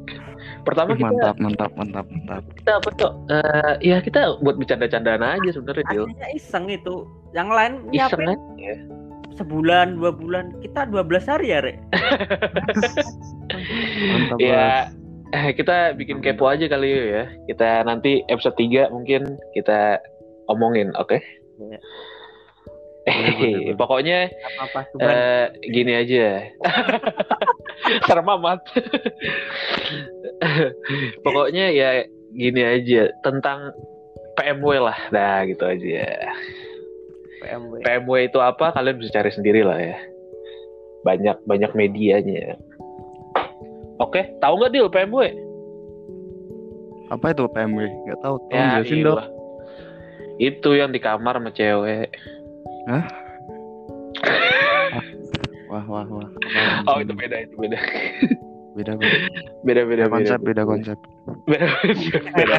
[0.62, 2.44] Pertama kita, mantap, mantap, mantap, mantap.
[2.56, 3.12] kita apa tuh?
[3.28, 6.06] Eh, ya kita buat bercanda-candaan aja sebenarnya, Dil.
[6.06, 7.10] Aslinya iseng itu.
[7.34, 8.74] Yang lain Iseng aja.
[9.34, 10.54] sebulan, dua bulan.
[10.62, 11.82] Kita 12 hari ya, Rek.
[14.14, 15.03] Mantap banget.
[15.34, 17.26] Ya, eh, kita bikin kepo aja kali ya.
[17.50, 19.98] Kita nanti episode 3 mungkin kita
[20.46, 21.18] omongin, oke?
[21.58, 21.82] Boleh,
[23.10, 23.74] boleh, boleh.
[23.74, 26.54] Pokoknya Apa-apa cuman eh, gini aja.
[28.06, 28.62] Serem amat.
[31.26, 32.06] Pokoknya ya
[32.38, 33.74] gini aja tentang
[34.38, 34.98] PMW lah.
[35.10, 36.30] Nah, gitu aja.
[37.42, 37.82] PMW.
[37.82, 38.70] PMW itu apa?
[38.70, 39.98] Kalian bisa cari sendiri lah ya.
[41.02, 42.62] Banyak banyak medianya.
[44.04, 45.20] Oke, tahu nggak Dil PMW?
[47.08, 47.88] Apa itu PMW?
[48.10, 48.36] Gak tahu.
[48.50, 49.24] Tolong Ya, jelasin dong.
[50.42, 52.12] Itu yang di kamar sama cewek.
[55.72, 56.28] Wah, wah, wah.
[56.92, 57.78] Oh, itu beda, itu beda.
[58.74, 59.18] Beda, beda.
[59.64, 60.06] Beda, beda, Beda beda.
[60.12, 60.98] konsep, beda konsep.
[61.48, 62.22] Beda konsep.
[62.34, 62.56] Beda,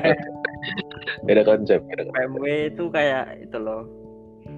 [1.27, 1.81] beda konsep.
[1.85, 2.15] Beda konsep.
[2.17, 3.85] PMW itu kayak itu loh.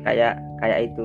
[0.06, 1.04] Kayak kayak itu.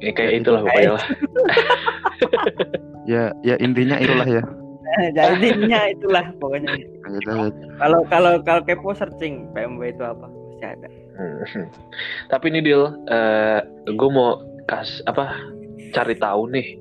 [0.00, 1.04] Ya, kayak itulah pokoknya lah.
[3.08, 4.42] Ya, ya intinya itulah ya.
[5.16, 6.74] Jadinya itulah pokoknya.
[7.06, 7.54] Lanjut, lanjut.
[7.78, 10.26] Kalau kalau kalau kepo searching PMW itu apa?
[10.26, 10.88] Pasti ada.
[11.16, 11.68] Hmm.
[12.32, 15.34] Tapi ini Dil, eh gue mau kas apa
[15.94, 16.76] cari tahu nih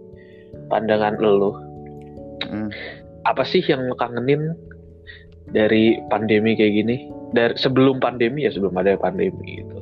[0.68, 1.54] pandangan lo.
[2.50, 2.70] Hmm.
[3.28, 4.58] Apa sih yang lo kangenin
[5.52, 6.98] dari pandemi kayak gini?
[7.30, 9.78] Dari sebelum pandemi ya sebelum ada pandemi gitu.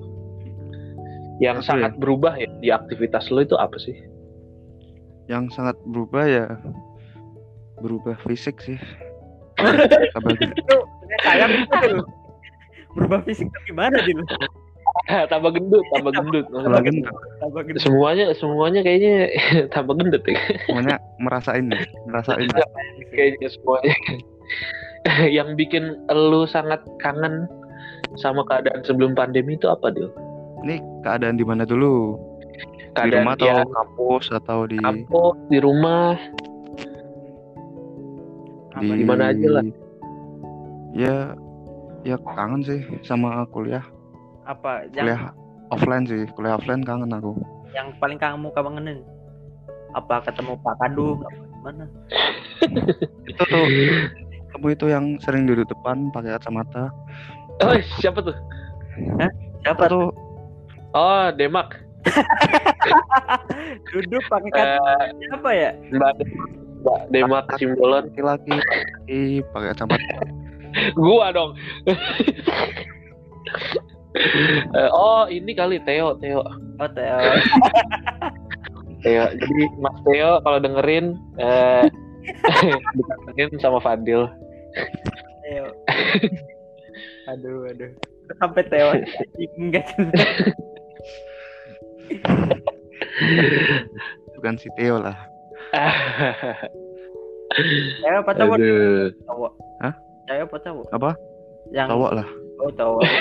[1.37, 1.67] Yang ya?
[1.69, 3.95] sangat berubah ya di aktivitas lo itu apa sih?
[5.27, 6.47] Yang sangat berubah ya
[7.81, 8.79] berubah fisik sih.
[10.13, 10.53] Tambah gede.
[10.57, 10.77] Itu
[11.25, 12.01] kayak itu.
[12.97, 14.21] Berubah fisik tuh gimana Dil?
[15.31, 16.45] tambah gendut, tambah gendut.
[16.49, 17.13] Tambah gendut.
[17.41, 17.77] Tambah gede.
[17.81, 19.29] Semuanya semuanya kayaknya
[19.75, 20.39] tambah gendut ya.
[20.65, 22.49] Semuanya merasain, nih, merasain.
[23.13, 23.93] kayaknya semuanya.
[25.37, 27.47] yang bikin lu sangat kangen
[28.17, 30.09] sama keadaan sebelum pandemi itu apa, Dil?
[30.65, 32.17] Ini keadaan di mana dulu?
[33.05, 36.17] Di rumah atau ya, kampus atau di kampus, di rumah,
[38.81, 39.65] di di mana aja lah.
[40.97, 41.15] Ya,
[42.01, 43.85] ya kangen sih sama kuliah.
[44.49, 45.21] Apa yang Kuliah
[45.69, 47.37] offline sih, kuliah offline kangen aku.
[47.75, 49.05] yang paling kamu kangenin?
[49.93, 51.21] Apa ketemu Pak Kadu?
[51.21, 51.85] Apa Gimana?
[53.29, 53.65] Itu tuh
[54.55, 56.89] kamu itu yang sering duduk depan pakai kacamata.
[57.59, 58.33] Oh, siapa tuh?
[59.61, 60.07] Siapa Itu tuh
[60.95, 61.75] Oh, Demak.
[63.93, 64.77] duduk pakai kata
[65.13, 65.71] Eh, apa ya?
[65.91, 66.13] Mbak
[66.83, 68.07] Mbak Demak Simbolon.
[68.09, 69.21] laki-laki laki,
[69.51, 70.17] pakai kacamata.
[70.99, 71.51] Gua dong.
[74.73, 76.41] Eh, oh, ini kali Theo, Theo.
[76.77, 77.17] Oh, Teo.
[79.05, 79.23] Theo.
[79.33, 81.85] Jadi Mas Theo kalau dengerin eh
[82.93, 84.29] dikangenin sama Fadil.
[85.45, 85.65] Teo.
[87.29, 87.91] Aduh, aduh.
[88.37, 88.93] Sampai Teo.
[89.57, 89.87] Enggak.
[94.37, 95.17] Bukan si Theo lah.
[98.03, 98.31] Teo apa?
[98.37, 99.09] Aduh.
[99.25, 99.51] Cowok.
[99.81, 99.93] Hah?
[100.27, 100.85] Cewek apa cowok?
[100.93, 101.11] Apa?
[101.73, 102.27] Yang Cowok lah.
[102.57, 103.01] Oh, cowok.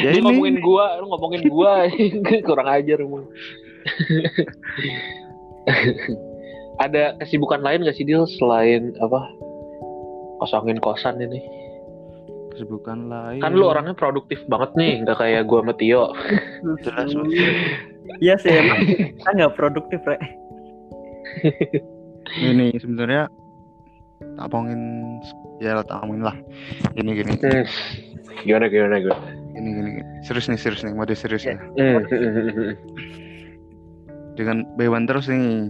[0.00, 1.84] Ya Lu ini ngomongin gua, lu ngomongin gua,
[2.48, 3.28] kurang ajar emang.
[6.80, 9.28] Ada kesibukan lain gak sih Dil selain apa
[10.40, 11.44] kosongin kosan ini?
[12.58, 13.38] kesibukan lain.
[13.38, 16.04] Kan lu orangnya produktif banget nih, nggak kayak gua sama Tio.
[16.82, 17.14] jelas.
[18.18, 18.78] Iya sih emang
[19.20, 20.20] kita nggak produktif, Rek.
[22.50, 23.28] ini sebenarnya
[24.36, 24.80] tak omongin
[25.62, 26.36] ya tak omongin lah
[26.96, 27.64] ini gini Hmm.
[28.46, 29.18] Gimana gimana gimana?
[29.50, 29.90] Gini gini.
[29.98, 30.02] gini.
[30.22, 31.58] Serius nih serius nih mode serius Iya.
[31.58, 31.58] ya.
[31.74, 32.72] Hmm.
[34.38, 35.66] Dengan Bewan terus nih.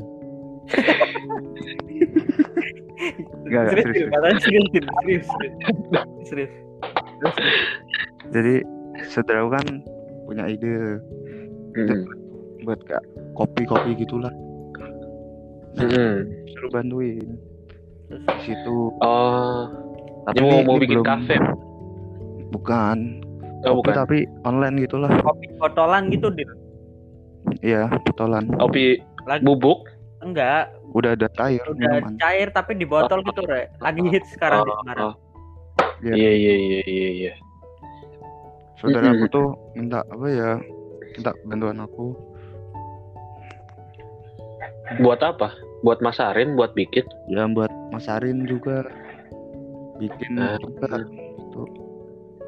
[3.48, 3.96] Enggak enggak serius, serius.
[3.96, 3.96] Dil.
[3.96, 4.10] serius.
[4.12, 4.84] Katanya serius, Dil.
[4.84, 5.56] serius, serius.
[6.28, 6.52] serius.
[7.18, 7.36] Terus,
[8.28, 8.54] Jadi
[9.08, 9.66] saudara kan
[10.28, 11.00] punya ide
[11.72, 12.02] Hmm.
[12.68, 13.00] Buat kayak
[13.32, 14.28] kopi-kopi gitulah.
[15.74, 16.28] Hmm.
[16.46, 17.24] Suruh bantuin.
[18.08, 19.68] Di situ Oh,
[20.26, 21.36] tapi mau mau bikin belum- kafe.
[22.50, 23.24] Bukan.
[23.64, 23.94] Oh, Kopi bukan.
[23.96, 25.10] tapi online gitulah.
[25.18, 26.50] kopi botolan gitu, Dil.
[27.60, 28.52] Iya, botolan.
[28.52, 29.88] Kopi Lagi bubuk.
[30.18, 32.18] enggak, Udah ada air udah minuman.
[32.18, 33.70] cair tapi di botol gitu, Re.
[33.78, 35.04] Lagi hits sekarang di Oh, Semarang.
[35.06, 35.14] oh.
[36.00, 37.32] Iya iya iya iya iya.
[38.76, 40.50] Saudara aku tuh minta apa ya?
[41.12, 42.14] Minta bantuan aku.
[44.96, 45.52] Buat apa?
[45.84, 47.04] Buat masarin, buat bikin.
[47.28, 48.88] Ya buat masarin juga.
[50.00, 50.56] Bikin Ah.
[50.56, 51.04] juga.
[51.04, 51.62] Gitu.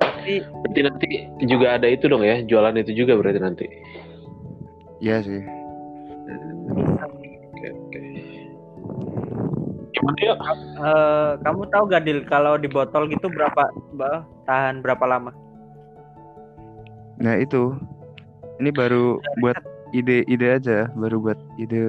[0.00, 1.09] Tapi Berarti nanti
[1.44, 3.66] juga ada itu dong ya, jualan itu juga berarti nanti.
[5.00, 5.40] Iya sih.
[7.00, 8.00] Oke oke.
[9.90, 10.35] Gimana ya?
[10.81, 15.33] eh, kamu tahu gak, Dil, kalau di botol gitu berapa bah, tahan berapa lama?
[17.20, 17.76] Nah itu.
[18.61, 19.57] Ini baru buat
[19.90, 20.88] ide-ide aja.
[20.92, 21.83] Baru buat ide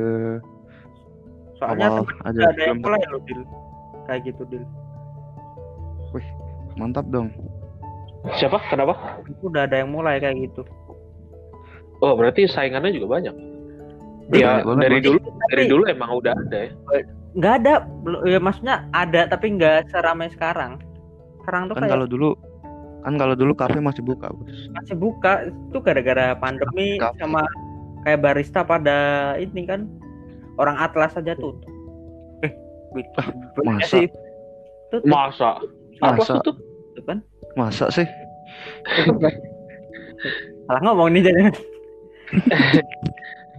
[1.56, 2.40] Soalnya awal temen aja.
[2.40, 3.42] udah ada yang mulai loh, Dil.
[4.04, 4.64] Kayak gitu, Dil.
[6.74, 7.30] mantap dong.
[8.34, 8.62] Siapa?
[8.68, 9.20] Kenapa?
[9.26, 10.64] Itu udah ada yang mulai kayak gitu.
[12.00, 13.36] Oh, berarti saingannya juga banyak.
[14.28, 16.72] Banyak Ya, banget, dari dulu dari dulu emang udah ada ya.
[17.32, 17.74] nggak ada
[18.24, 20.80] ya maksudnya ada tapi nggak seramai sekarang
[21.42, 22.30] sekarang tuh Kan kayak kalau dulu
[23.02, 24.72] kan kalau dulu kafe masih buka, Bos.
[24.72, 27.18] masih buka itu gara-gara pandemi Kafe.
[27.18, 27.44] sama
[28.06, 28.98] kayak barista pada
[29.38, 29.86] ini kan
[30.58, 31.70] orang atlas aja tutup
[32.46, 32.54] eh
[33.64, 33.86] masa?
[33.88, 34.06] sih
[34.92, 35.52] tutup Masa?
[36.04, 36.34] Apa Masa?
[36.44, 36.56] tuh?
[36.58, 37.20] tutup kan
[37.56, 38.08] Masa sih?
[40.68, 41.54] salah ngomong nih jangan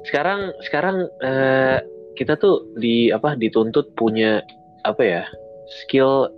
[0.08, 1.78] Sekarang sekarang eh,
[2.18, 4.42] kita tuh di apa dituntut punya
[4.82, 5.22] apa ya?
[5.86, 6.28] skill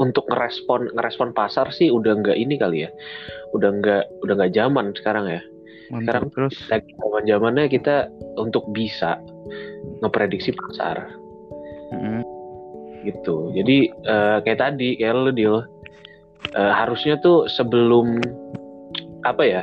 [0.00, 2.90] untuk ngerespon ngerespon pasar sih udah nggak ini kali ya.
[3.54, 5.42] Udah nggak udah nggak zaman sekarang ya.
[5.92, 6.56] Mantap Sekarang- terus.
[6.72, 7.96] lagi zaman zamannya kita
[8.40, 9.20] untuk bisa
[10.00, 11.12] ngeprediksi pasar
[11.92, 12.24] Mm-mm.
[13.04, 15.58] gitu jadi eh, kayak tadi kayak lu deal
[16.54, 18.20] harusnya tuh sebelum
[19.26, 19.62] apa ya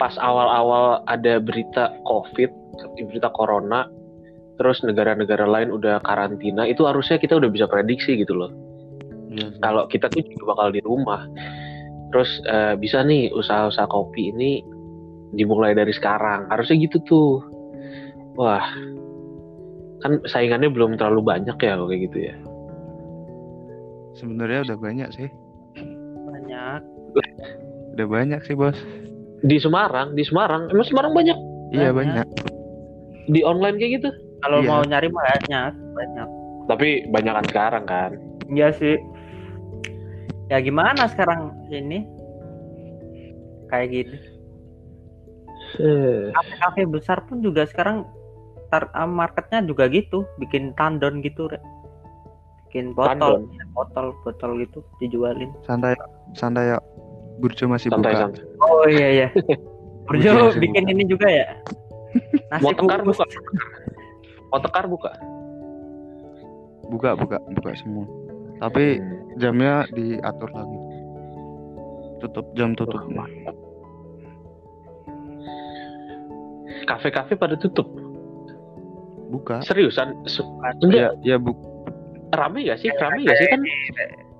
[0.00, 2.50] pas awal-awal ada berita covid
[2.98, 3.88] berita corona
[4.56, 8.50] terus negara-negara lain udah karantina itu harusnya kita udah bisa prediksi gitu loh
[9.36, 9.60] sih.
[9.60, 11.28] kalau kita tuh juga bakal di rumah
[12.12, 14.64] terus eh, bisa nih usaha-usaha kopi ini
[15.36, 16.48] dimulai dari sekarang.
[16.48, 17.30] Harusnya gitu tuh.
[18.34, 18.64] Wah.
[20.00, 22.34] Kan saingannya belum terlalu banyak ya kalau kayak gitu ya.
[24.16, 25.28] Sebenarnya udah banyak sih.
[26.26, 26.80] banyak.
[27.96, 28.76] Udah banyak sih, Bos.
[29.44, 30.72] di Semarang di Semarang.
[30.72, 31.36] Emang Semarang banyak?
[31.70, 32.24] Iya, Banyak.
[32.24, 32.26] banyak.
[33.26, 34.08] di online kayak gitu?
[34.40, 34.68] Kalau Iya.
[34.70, 36.28] mau nyari banyak banyak.
[36.70, 38.10] Tapi banyakan sekarang kan?
[38.46, 38.96] Iya sih.
[40.46, 42.06] Ya gimana sekarang ini?
[43.66, 44.14] Kayak gitu
[46.32, 48.04] kafe-kafe besar pun juga sekarang
[48.72, 51.60] tar, ah, marketnya juga gitu bikin tandon gitu Re.
[52.66, 55.94] bikin botol botol botol gitu dijualin Santai
[56.34, 56.78] santai ya.
[57.38, 58.20] Burjo masih santai buka.
[58.26, 59.28] santai oh iya iya
[60.08, 60.92] Burjo bikin buka.
[60.92, 61.46] ini juga ya
[62.50, 63.24] nasi mau tekar buka
[64.50, 65.12] mau tekar buka
[66.86, 68.06] Buka, buka, buka semua.
[68.62, 69.02] Tapi
[69.42, 70.78] jamnya diatur lagi.
[72.22, 73.02] Tutup jam tutup.
[73.10, 73.26] Wah,
[76.86, 77.86] kafe-kafe pada tutup.
[79.26, 79.58] Buka.
[79.60, 80.14] seriusan?
[80.30, 81.12] Se- Ya, enggak.
[81.26, 81.50] ya bu
[82.30, 82.94] rame gak sih?
[82.94, 83.60] Rame gak sih kan?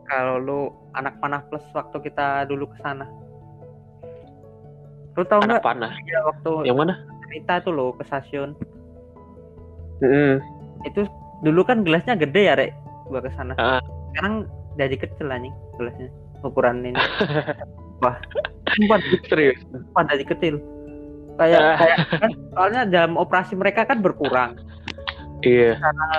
[0.06, 0.60] kalau lu
[0.94, 3.02] anak panah plus waktu kita dulu ke sana.
[5.18, 5.66] Lu tau anak nggak?
[5.66, 5.92] panah.
[6.06, 6.94] Ya, waktu yang mana?
[7.26, 8.54] Cerita tuh lo ke stasiun.
[9.98, 10.38] Mm-mm.
[10.84, 11.08] itu
[11.40, 12.70] dulu kan gelasnya gede ya rek?
[13.10, 13.58] Gua ke sana.
[13.58, 13.82] Ah.
[14.14, 14.46] sekarang
[14.78, 16.06] jadi kecil anjing gelasnya.
[16.46, 16.94] Ukuran ini.
[18.04, 18.14] Wah
[18.78, 19.02] sumpah.
[19.26, 19.58] Serius?
[19.66, 20.54] Sumpah jadi kecil
[21.36, 21.76] kayak Ah.
[21.78, 24.56] kayak kan soalnya dalam operasi mereka kan berkurang.
[25.44, 25.76] Iya.
[25.78, 26.10] Karena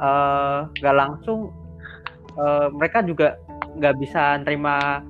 [0.00, 1.52] eh, nggak langsung
[2.36, 3.36] eh, mereka juga
[3.78, 5.04] nggak bisa nerima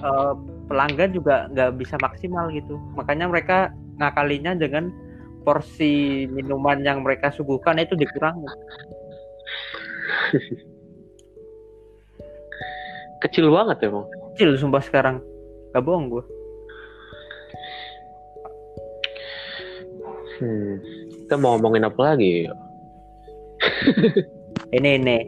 [0.00, 0.32] eh,
[0.68, 2.80] pelanggan juga nggak bisa maksimal gitu.
[2.96, 3.58] Makanya mereka
[4.00, 4.90] ngakalinya dengan
[5.44, 8.48] porsi minuman yang mereka suguhkan itu dikurangi
[13.24, 14.08] kecil banget emang.
[14.34, 15.20] Kecil sumpah sekarang.
[15.72, 16.24] Gak bohong gue
[20.40, 20.74] hmm.
[21.26, 22.48] kita mau ngomongin apa lagi?
[24.74, 25.18] Ini ini.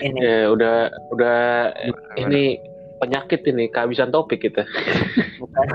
[0.00, 0.20] Ini.
[0.20, 1.40] Ya udah udah
[2.16, 2.56] ini
[2.96, 4.64] penyakit ini kehabisan topik kita.
[5.40, 5.68] bukan.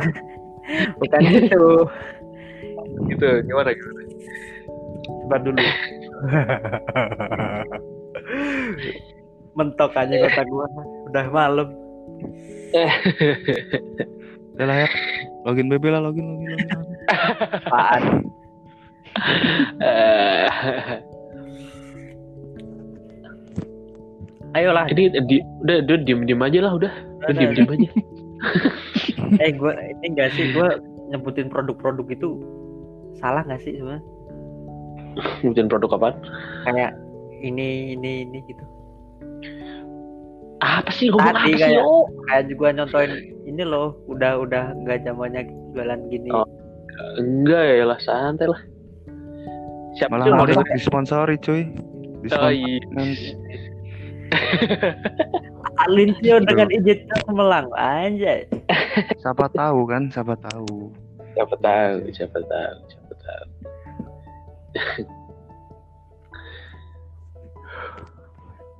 [0.99, 1.87] Bukan itu
[3.07, 4.01] gitu gimana gimana?
[5.07, 5.63] coba dulu.
[9.55, 10.67] Mentok aja kata gua.
[11.07, 11.71] Udah malam
[14.57, 14.89] Udah lah ya.
[15.45, 16.69] Login BB lah, login, login, login.
[17.63, 18.03] apaan
[19.79, 20.45] Eh,
[24.53, 27.89] ayolah Ini di, udah udah diem diem aja lah udah udah diem diem aja.
[29.43, 32.37] eh gua ini enggak sih gua nyebutin produk-produk itu
[33.15, 34.03] salah nggak sih sebenarnya
[35.41, 36.15] Nyebutin produk apaan?
[36.63, 36.93] kayak
[37.39, 38.61] ini ini ini gitu
[40.59, 42.05] Apa sih ngomong Tadi apa sih kayak- lo?
[42.27, 43.11] kayak juga nyontoin
[43.57, 46.45] ini loh udah udah nggak zamannya jualan gini Oh.
[47.17, 48.61] Enggak ya lah santai lah.
[49.97, 51.65] Siapa Malah mau disponsori cuy.
[51.65, 52.77] Oh, Disponsori iya.
[52.93, 53.27] nanti.
[55.85, 58.49] Alinsio dengan izin Semelang anjay
[59.21, 60.89] Siapa tahu kan, siapa tahu.
[61.37, 63.45] Siapa tahu, siapa tahu, siapa tahu.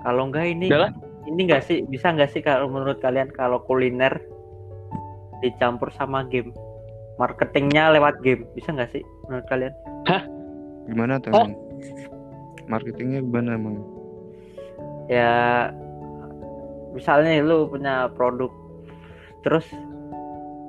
[0.02, 0.92] kalau enggak ini Udah lah.
[1.30, 4.18] ini enggak sih bisa enggak sih kalau menurut kalian kalau kuliner
[5.44, 6.52] dicampur sama game
[7.18, 9.74] marketingnya lewat game bisa nggak sih menurut kalian
[10.88, 11.44] Gimana tuh Oh.
[11.44, 11.54] emang?
[12.72, 13.76] Marketingnya gimana emang?
[15.08, 15.72] ya
[16.92, 18.52] misalnya lu punya produk
[19.48, 19.64] terus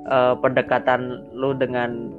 [0.07, 2.11] eh, pendekatan lu dengan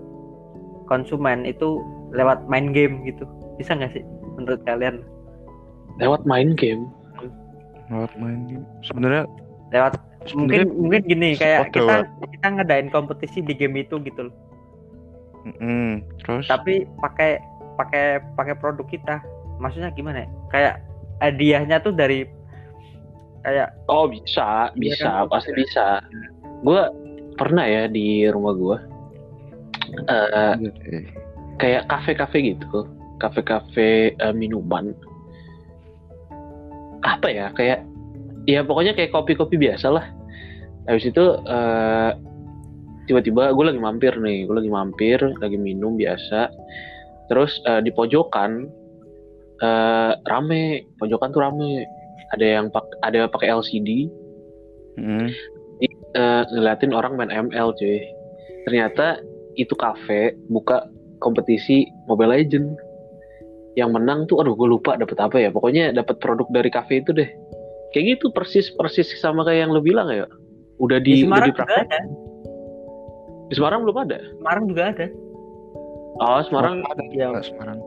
[0.84, 1.80] konsumen itu
[2.12, 3.24] lewat main game gitu
[3.56, 4.04] bisa nggak sih
[4.36, 5.00] menurut kalian
[6.00, 6.88] Lewat main game.
[7.92, 8.64] Lewat main game.
[8.88, 9.28] Sebenarnya
[9.68, 10.00] lewat
[10.36, 12.04] mungkin mungkin gini kayak kita
[12.36, 14.34] kita ngadain kompetisi di game itu gitu loh
[15.48, 16.04] Mm-mm.
[16.20, 17.40] terus tapi pakai
[17.80, 19.24] pakai pakai produk kita
[19.56, 20.74] maksudnya gimana ya kayak
[21.20, 22.28] hadiahnya tuh dari
[23.40, 25.32] kayak Oh bisa, Iya bisa, kan?
[25.32, 25.86] pasti bisa.
[26.60, 26.80] Gue
[27.40, 28.76] pernah ya di rumah gue.
[30.06, 30.54] eh eh,
[31.56, 32.84] kayak kafe-kafe gitu,
[33.18, 34.92] kafe-kafe eh, minuman.
[37.00, 37.48] Apa ya?
[37.56, 37.88] Kayak
[38.50, 40.06] ya pokoknya kayak kopi-kopi biasa lah.
[40.90, 42.10] Habis itu eh,
[43.06, 46.50] tiba-tiba gue lagi mampir nih, gue lagi mampir, lagi minum biasa.
[47.30, 48.66] Terus eh, di pojokan
[49.62, 51.86] eh, rame, pojokan tuh rame.
[52.30, 54.06] Ada yang pak, ada yang pakai LCD,
[54.94, 55.26] mm,
[56.14, 57.98] eh, ngeliatin orang main ML cuy.
[58.70, 59.18] Ternyata
[59.58, 60.86] itu kafe buka
[61.18, 62.70] kompetisi Mobile Legend.
[63.74, 65.50] Yang menang tuh aduh gue lupa dapet apa ya.
[65.50, 67.30] Pokoknya dapet produk dari kafe itu deh.
[67.90, 70.26] Kayak gitu persis persis sama kayak yang lo bilang ya.
[70.78, 71.86] Udah di di, udah Semarang juga dipraktek.
[71.86, 72.00] ada
[73.50, 74.18] Di Semarang belum ada.
[74.38, 75.06] Semarang juga ada
[76.20, 77.78] Oh, Semarang ada ya Semarang.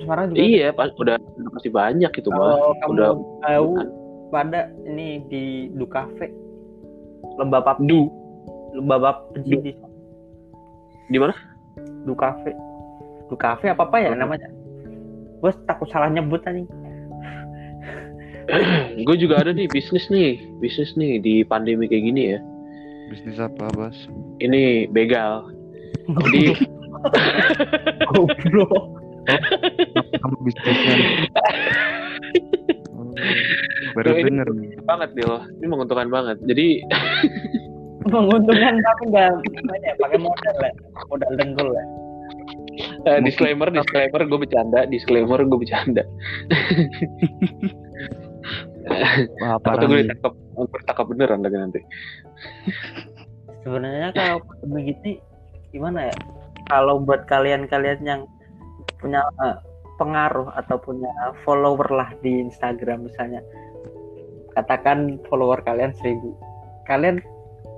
[0.00, 2.38] Semarang juga iya, pas, udah udah pasti banyak itu ada.
[2.38, 2.56] mah.
[2.88, 3.10] Udah
[3.44, 3.70] tahu
[4.32, 6.32] pada ini di Du Cafe
[7.36, 8.08] lomba pap du
[8.72, 9.76] lomba pap di
[11.12, 11.36] di mana?
[12.08, 12.56] Du Cafe
[13.28, 14.48] Du Cafe apa apa ya namanya
[15.44, 16.64] gue takut salah nyebut anjing
[19.06, 22.38] gue juga ada nih bisnis nih, bisnis nih di pandemi kayak gini ya.
[23.12, 23.96] Bisnis apa, Bos?
[24.40, 25.46] Ini begal.
[26.08, 26.56] Jadi
[28.10, 28.72] goblok
[30.18, 30.94] Kamu bisnisnya.
[32.96, 33.12] Oh,
[33.92, 34.72] baru denger nih.
[34.88, 35.44] banget nih loh.
[35.60, 36.40] Ini menguntungkan banget.
[36.48, 36.80] Jadi
[38.12, 39.30] menguntungkan tapi nggak
[39.84, 40.72] ya, pakai modal lah
[41.12, 41.86] modal dengkul lah
[43.04, 46.02] Eh, disclaimer, disclaimer, gue bercanda, disclaimer, gue bercanda.
[48.86, 51.80] Wah, Apa parah tuh gue ditangkap, gue ditangkap beneran lagi nanti.
[53.62, 55.12] sebenarnya kalau pandemi gini
[55.70, 56.16] gimana ya?
[56.66, 58.20] Kalau buat kalian-kalian yang
[58.98, 59.56] punya eh,
[60.02, 61.10] pengaruh atau punya
[61.46, 63.38] follower lah di Instagram misalnya
[64.58, 66.34] katakan follower kalian seribu.
[66.90, 67.22] Kalian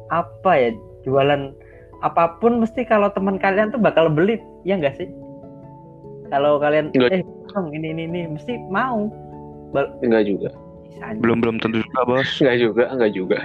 [0.09, 0.70] apa ya?
[1.05, 1.52] Jualan
[2.00, 5.09] apa pun mesti kalau teman kalian tuh bakal beli ya enggak sih?
[6.32, 7.20] Kalau kalian eh
[7.76, 9.12] ini ini ini mesti mau.
[10.00, 10.48] Enggak juga.
[10.95, 11.18] Bisa aja.
[11.18, 12.30] Belum belum tentu juga, Bos.
[12.38, 13.38] Enggak juga, enggak juga.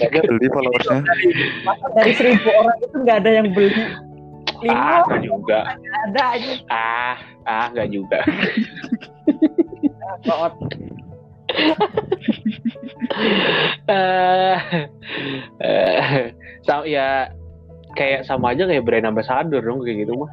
[0.00, 1.00] Dia beli followersnya.
[1.94, 3.72] Dari seribu orang itu nggak ada yang beli
[4.58, 5.58] Ah, lima enggak juga.
[5.78, 7.14] nggak ada aja Ah,
[7.46, 8.18] ah, enggak juga.
[10.24, 10.50] Kok
[13.88, 14.56] Eh,
[15.60, 16.32] eh,
[16.62, 17.32] sama ya
[17.96, 20.30] kayak sama aja kayak brand ambassador dong kayak gitu mah.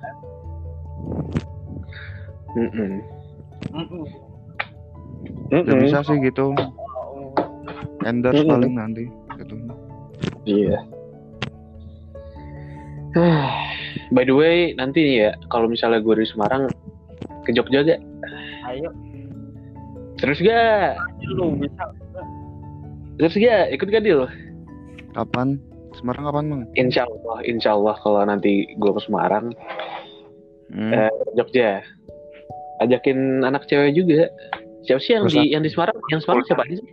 [2.56, 3.04] Mm-mm.
[3.72, 4.04] Mm-mm.
[5.48, 5.82] Udah Mm-mm.
[5.82, 6.54] bisa sih gitu.
[8.02, 8.52] Endorse Mm-mm.
[8.52, 9.04] paling nanti
[9.38, 9.56] gitu.
[10.46, 10.78] Iya.
[14.12, 16.68] By the way, nanti nih ya, kalau misalnya gue dari Semarang
[17.46, 18.02] ke Jogja gak?
[18.68, 18.90] ayo
[20.18, 20.98] Terus gak?
[21.32, 21.84] lu bisa
[23.16, 24.28] Terus ya ikut gak deal?
[25.16, 25.56] Kapan?
[25.96, 26.62] Semarang kapan bang?
[26.76, 29.56] Insya Allah, insya Allah kalau nanti gue ke Semarang,
[30.66, 30.92] Hmm.
[30.92, 31.80] eh, Jogja,
[32.84, 34.28] ajakin anak cewek juga.
[34.86, 35.98] Siapa sih yang Terus di yang di Semarang?
[36.14, 36.90] Yang Semarang siapa aja sih?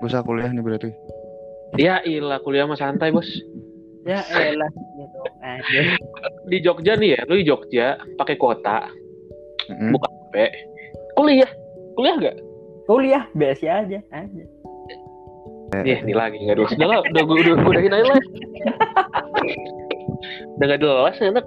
[0.00, 0.90] Gue usah kuliah nih berarti.
[1.76, 3.28] Ya ilah kuliah mah santai bos.
[4.08, 5.18] Ya elah gitu.
[6.48, 8.88] Di Jogja nih ya, lu di Jogja pakai kuota,
[9.68, 9.92] Mm-mm.
[9.92, 10.08] Bukan.
[10.28, 10.52] HP,
[11.16, 11.50] kuliah,
[11.96, 12.36] kuliah gak?
[12.84, 13.98] Kuliah biasa aja.
[14.12, 14.44] aja.
[15.84, 16.68] Iya, ini lagi nggak dulu.
[16.68, 18.20] Udah lah, udah gue udah udahin aja lah.
[20.56, 21.46] udah nggak jelas enak.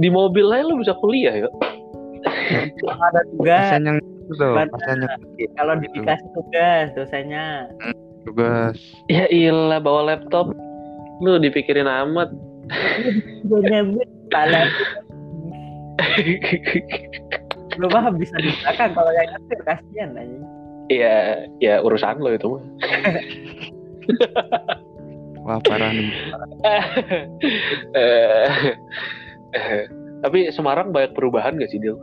[0.00, 1.48] Di mobil aja lu bisa kuliah
[2.24, 2.60] ya.
[2.88, 3.62] Ada tugas.
[3.70, 5.14] Pasian yang itu pasian yang
[5.56, 7.46] Kalau dikasih tugas dosennya.
[8.28, 8.76] tugas.
[9.08, 10.52] Ya ilah bawa laptop.
[11.24, 12.28] Lu dipikirin amat.
[13.48, 14.68] Nyebut kepala.
[17.78, 20.38] Lu mah bisa di belakang kalau yang nyetir kasihan aja.
[20.88, 21.16] Iya,
[21.60, 22.64] ya urusan lo itu mah.
[25.44, 26.12] Wah parah nih.
[30.18, 31.94] Tapi Semarang banyak perubahan gak sih, Dil?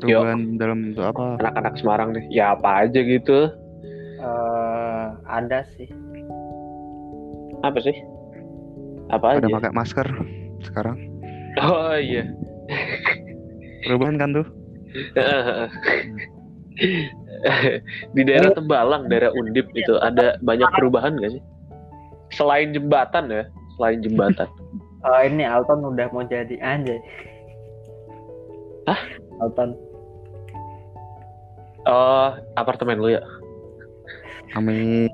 [0.00, 1.38] Perubahan dalam bentuk apa?
[1.38, 2.24] Anak-anak Semarang nih.
[2.32, 3.52] Ya apa aja gitu.
[4.22, 5.86] Eh, ada sih.
[7.62, 7.94] Apa sih?
[9.12, 9.56] Apa Pada aja?
[9.60, 10.08] pakai masker
[10.66, 10.98] sekarang.
[11.60, 12.26] Oh iya.
[13.86, 14.46] Perubahan kan tuh?
[18.16, 21.42] di daerah Tembalang, daerah Undip itu ada banyak perubahan gak sih?
[22.32, 23.44] Selain jembatan ya,
[23.76, 24.48] selain jembatan.
[25.02, 27.02] Oh ini Alton udah mau jadi anjay.
[28.86, 29.00] Hah?
[29.42, 29.74] Alton.
[31.82, 33.22] Oh, apartemen lu ya?
[34.54, 35.10] Amin.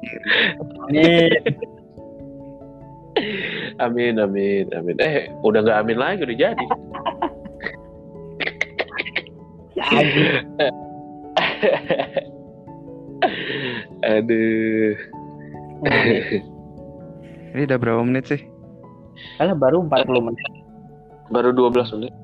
[0.93, 1.32] Ini
[3.78, 4.97] Amin, amin, amin.
[4.99, 6.66] Eh, udah nggak amin lagi, udah jadi.
[9.89, 10.45] anjing.
[14.05, 14.95] Aduh.
[17.55, 18.41] Ini udah berapa menit sih?
[19.38, 20.48] Alah baru 40 menit.
[21.28, 22.14] Baru 12 menit.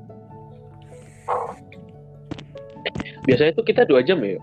[3.24, 4.36] Biasanya tuh kita dua jam ya.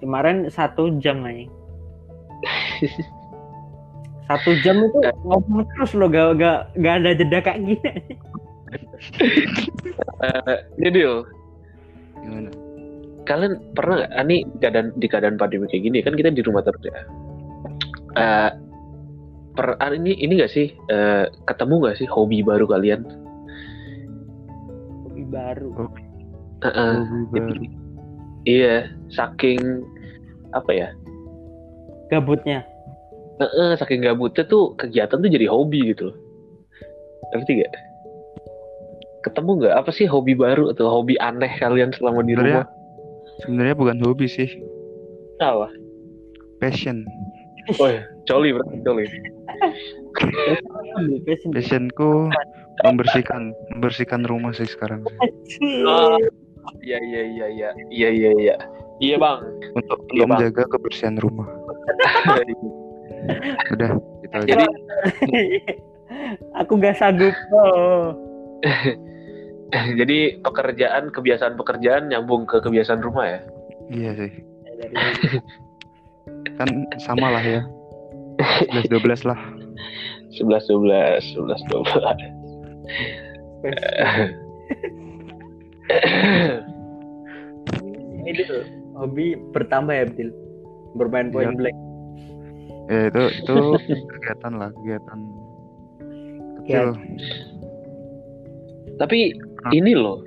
[0.00, 1.44] Kemarin satu jam aja.
[4.24, 7.90] Satu jam itu ngomong terus lo gak, gak, gak ada jeda kayak gini.
[10.24, 11.28] Eh, Didil,
[12.24, 12.50] Gimana?
[13.24, 16.80] kalian pernah ah, Ini keadaan di keadaan pandemi kayak gini kan kita di rumah terus
[16.84, 16.96] ya.
[18.16, 18.50] Eh,
[19.54, 23.06] per ah, ini ini nggak sih eh, ketemu nggak sih hobi baru kalian?
[25.06, 25.70] Hobi baru.
[26.62, 27.62] Eh, eh, Hobi baru.
[28.44, 29.62] iya, saking
[30.50, 30.88] apa ya?
[32.10, 32.66] Gabutnya.
[33.38, 36.16] Eh, eh, saking gabutnya tuh kegiatan tuh jadi hobi gitu loh.
[37.34, 37.72] Ngerti gak?
[39.22, 42.66] Ketemu nggak apa sih hobi baru atau hobi aneh kalian selama di rumah?
[43.42, 44.46] sebenarnya bukan hobi sih,
[45.42, 45.66] Apa?
[46.62, 47.02] passion.
[47.82, 49.04] Oh ya, coli berarti coli.
[51.52, 52.30] Passionku
[52.82, 55.04] membersihkan membersihkan rumah sih sekarang.
[55.86, 56.18] Oh,
[56.82, 58.56] iya iya iya iya iya iya iya.
[59.02, 59.38] Iya bang.
[59.74, 60.38] Untuk Iya, untuk Bang.
[60.38, 61.48] menjaga kebersihan rumah.
[63.74, 63.90] Udah,
[64.22, 64.46] gitu aja.
[64.46, 64.64] Jadi
[66.62, 67.34] Aku gak sanggup.
[67.50, 68.14] Oh.
[69.98, 73.40] jadi pekerjaan kebiasaan pekerjaan nyambung ke kebiasaan rumah ya.
[73.90, 74.32] Iya sih.
[76.56, 77.60] Kan sama lah ya.
[78.38, 79.38] 11 12 lah.
[80.34, 81.94] 11 12 11 12.
[88.24, 88.62] Ini tuh
[88.96, 90.30] hobi bertambah ya Bil.
[90.96, 91.58] Bermain point Iya.
[91.58, 91.76] blank.
[92.84, 93.54] Ya itu itu
[94.12, 95.18] kegiatan lah, kegiatan
[96.64, 96.88] kecil.
[99.00, 99.34] Tapi
[99.72, 100.22] ini loh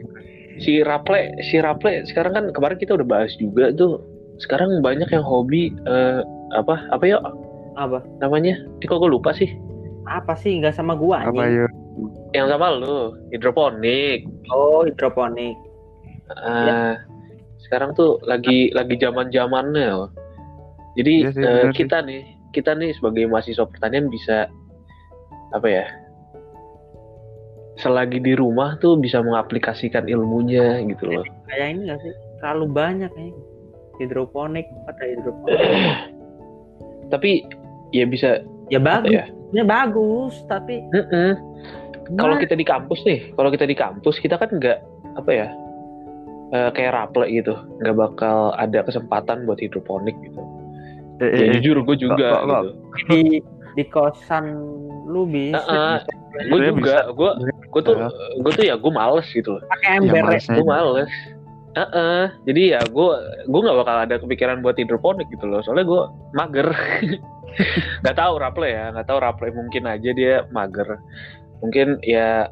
[0.57, 4.01] si Raple si Raple sekarang kan kemarin kita udah bahas juga tuh
[4.41, 6.21] sekarang banyak yang hobi eh,
[6.57, 7.21] apa apa ya
[7.77, 8.01] Apa?
[8.17, 8.57] namanya?
[8.81, 9.53] Ini kok gue lupa sih.
[10.09, 11.67] Apa sih nggak sama gua Apa ya?
[12.33, 14.23] Yang sama lu hidroponik.
[14.49, 15.55] Oh, hidroponik.
[16.31, 16.93] Eh,
[17.67, 20.09] sekarang tuh lagi lagi zaman zamannya loh.
[20.97, 21.73] Jadi Iya sih, sih.
[21.85, 22.23] kita nih
[22.55, 24.49] kita nih sebagai mahasiswa pertanian bisa
[25.53, 25.85] apa ya?
[27.77, 31.25] Selagi di rumah tuh bisa mengaplikasikan ilmunya gitu loh.
[31.45, 32.13] Kayak ini nggak sih?
[32.41, 33.29] Terlalu banyak ya.
[34.01, 35.59] Hidroponik, ada hidroponik.
[37.13, 37.45] Tapi
[37.91, 38.29] ya bisa
[38.67, 39.25] ya apa bagus, ya?
[39.51, 41.31] ya bagus, tapi Mm-mm.
[42.15, 44.79] Kalau Nah, kita di kampus nih, kalau kita di kampus kita kan nggak
[45.15, 45.47] apa ya?
[46.47, 47.51] eh, kayak raple gitu,
[47.83, 50.39] nggak bakal ada kesempatan buat hidroponik gitu.
[51.19, 52.71] Eh, Ya eh, jujur gue juga Kok- kok- gitu.
[53.11, 53.21] di
[53.75, 54.45] di kosan
[55.05, 55.97] lu bisa Heeh.
[56.01, 57.31] gue Sebenarnya juga gue
[57.67, 57.95] gue tuh
[58.39, 61.11] gue tuh ya gue males gitu loh pakai Ya, ember malesnya gue males
[61.77, 63.09] Heeh, jadi ya gue
[63.45, 65.61] gue nggak bakal ada kepikiran buat hidroponik gitu loh.
[65.61, 66.01] Soalnya gue
[66.33, 66.67] mager.
[68.01, 70.85] Nggak tahu Raple ya nggak tahu Raple mungkin aja dia mager.
[71.61, 72.49] Mungkin ya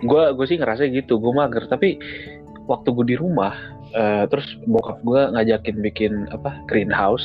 [0.00, 1.66] gue gue sih ngerasa gitu gue mager.
[1.66, 1.98] Tapi
[2.66, 3.54] waktu gue di rumah
[3.90, 7.24] eh, terus bokap gue ngajakin bikin apa greenhouse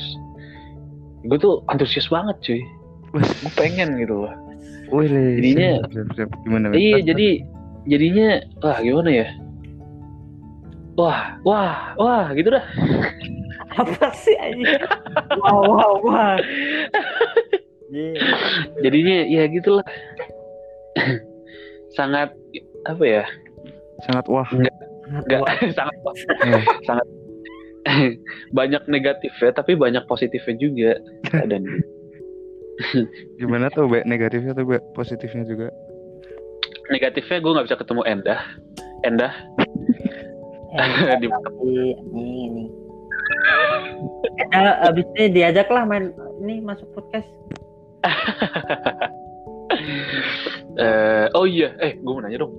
[1.23, 2.61] gue tuh antusias banget cuy.
[3.13, 3.21] Gue
[3.61, 4.33] pengen gitu loh.
[4.93, 6.29] Wih, Jadinya- siap, siap, siap.
[6.45, 6.65] gimana?
[6.77, 7.27] Iya jadi
[7.89, 8.27] jadinya
[8.61, 9.27] wah gimana ya
[10.95, 12.65] wah wah wah gitu dah
[13.73, 14.69] Apa sih anjing?
[15.33, 16.37] wow, wow, wah.
[17.89, 18.21] Iya.
[18.81, 19.85] jadinya ya gitulah
[21.91, 22.33] sangat
[22.83, 23.23] apa ya
[24.03, 24.45] sangat wah.
[25.25, 25.41] nggak
[25.73, 25.93] sangat
[26.41, 26.57] Ya.
[26.87, 27.07] sangat
[28.57, 30.91] banyak negatifnya tapi banyak positifnya juga
[31.51, 31.65] dan
[33.37, 34.01] Gimana tuh, Be?
[34.01, 34.81] Negatifnya tuh, Be?
[34.93, 35.69] Positifnya juga.
[36.89, 38.41] negatifnya gue nggak bisa ketemu Endah
[39.03, 39.33] Endah
[40.73, 42.63] Eh, di ini ini.
[44.53, 46.09] Eh, abis ini diajak lah main
[46.41, 47.29] ini masuk podcast.
[50.73, 52.51] eh oh iya eh gue mau nanya dong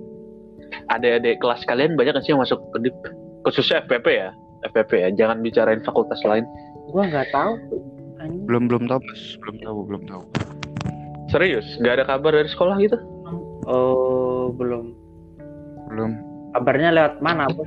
[0.89, 2.97] adik-adik kelas kalian banyak nggak sih yang masuk ke DIP
[3.45, 4.29] khususnya FPP ya
[4.71, 6.47] FPP ya jangan bicarain fakultas lain
[6.89, 7.53] Gua nggak tahu.
[8.21, 8.45] Anjing.
[8.45, 9.23] Belum belum tahu, Mas.
[9.41, 10.23] Belum tahu, belum tahu.
[11.33, 12.97] serius nggak ada kabar dari sekolah gitu
[13.65, 14.93] Oh, belum.
[15.89, 16.11] Belum.
[16.53, 17.65] Kabarnya lewat mana, Bos?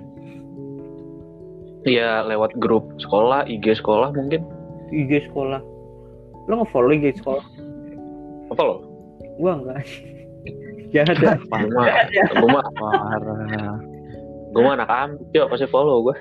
[1.88, 4.44] Ya lewat grup sekolah IG sekolah mungkin
[4.92, 5.60] IG sekolah.
[6.48, 7.44] Lo nge-follow IG sekolah?
[8.48, 8.76] apa lo
[9.36, 9.84] Gua enggak.
[10.88, 11.36] Ada.
[11.36, 11.84] gue mah
[12.32, 13.76] gue mah Parah.
[14.56, 16.16] gue mah anak ambil yuk pasti follow gue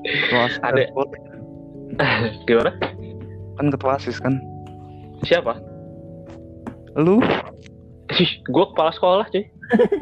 [0.00, 0.82] Ketua ASIS Ada.
[2.00, 2.72] kan, gimana
[3.60, 4.40] kan ketua asis kan
[5.28, 5.60] siapa
[6.96, 7.20] lu
[8.48, 9.44] gue kepala sekolah cuy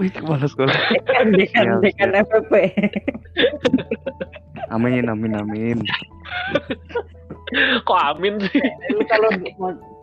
[0.00, 2.52] wih kepala sekolah Dekan, dekan, Siap, dekan FPP.
[4.70, 5.78] amin amin amin.
[7.82, 8.62] Kok amin sih?
[8.94, 9.30] Lu kalau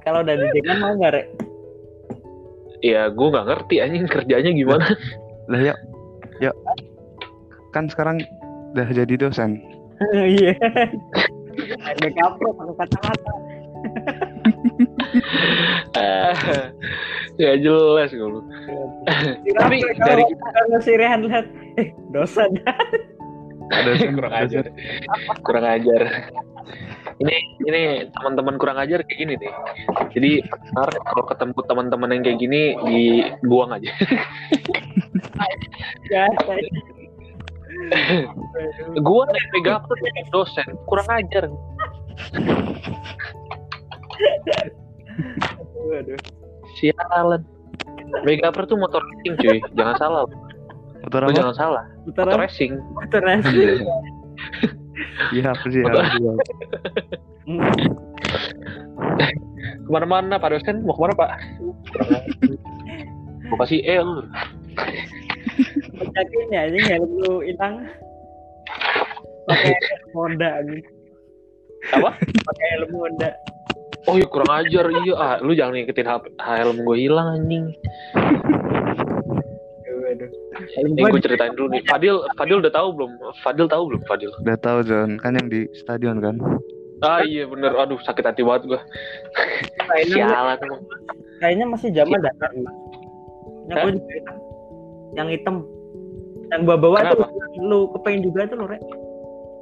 [0.04, 1.28] kalau udah di dekan mau nggak, Rek?
[2.86, 4.86] ya gue nggak ngerti anjing kerjanya gimana?
[5.50, 5.76] Lah ya
[6.38, 6.52] ya.
[7.74, 8.22] Kan sekarang
[8.76, 9.60] udah jadi dosen.
[10.14, 10.54] Iya.
[11.82, 12.86] Ada kapro pakai
[15.98, 16.34] Eh,
[17.38, 18.42] nggak jelas gue lu.
[19.58, 21.46] Tapi dari kalau si Rehan lihat
[21.82, 22.62] eh dosen
[23.68, 24.66] dosen kurang ajar.
[25.42, 26.02] kurang ajar.
[27.18, 27.82] Ini ini
[28.14, 29.54] teman-teman kurang ajar kayak gini nih.
[30.14, 30.32] Jadi
[30.78, 33.90] ntar kalau ketemu teman-teman yang kayak gini dibuang aja.
[36.10, 36.26] Ya.
[39.02, 39.98] gua yang pegang tuh
[40.34, 40.68] dosen.
[40.86, 41.50] Kurang ajar
[45.88, 46.20] Waduh.
[46.78, 47.42] sialan
[48.24, 50.24] Megaper tuh motor racing cuy jangan salah
[51.04, 53.84] motor apa jangan salah Motor racing Motor racing.
[55.36, 55.82] iya apa sih
[59.88, 61.30] ke mana-mana pak dosen mau ke mana pak
[63.48, 64.24] mau kasih E lu
[65.98, 67.90] Yakin ya ini helm lu hilang.
[69.50, 69.74] Pakai
[70.14, 70.62] Honda.
[71.94, 72.10] Apa?
[72.20, 73.32] Pakai helm Honda.
[74.08, 74.86] Oh iya kurang ajar.
[74.90, 76.08] Iya ah lu jangan ngikutin
[76.40, 77.66] helm gue hilang anjing.
[80.78, 81.84] Ini gua gue ceritain dulu nih.
[81.86, 83.12] Fadil Fadil udah tahu belum?
[83.46, 84.32] Fadil tahu belum Fadil?
[84.42, 85.22] Udah tahu John.
[85.22, 86.40] Kan yang di stadion kan?
[87.06, 87.76] Ah iya bener.
[87.78, 88.82] Aduh sakit hati banget gue
[90.12, 90.82] sialan emang.
[91.38, 92.20] kayaknya masih zaman.
[93.68, 94.38] Yang gua juga hitam.
[95.14, 95.56] Yang hitam.
[96.48, 97.28] Yang bawa bawa tuh
[97.60, 98.82] lu kepengen juga tuh lu, Rek.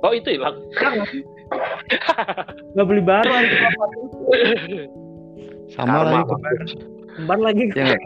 [0.05, 0.57] oh itu hilang
[2.75, 3.45] Nggak beli baru tuh.
[5.73, 6.75] sama Karma, lagi.
[7.15, 7.63] Kembar lagi.
[7.73, 7.97] ya?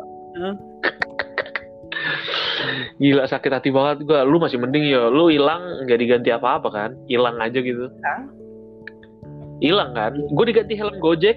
[3.00, 4.24] Gila sakit hati banget gua.
[4.28, 5.08] Lu masih mending ya.
[5.08, 6.90] Lu hilang nggak diganti apa-apa kan?
[7.08, 7.88] Hilang aja gitu.
[7.90, 8.22] Hilang.
[9.60, 10.16] Hilang kan?
[10.32, 11.36] Gue diganti helm Gojek.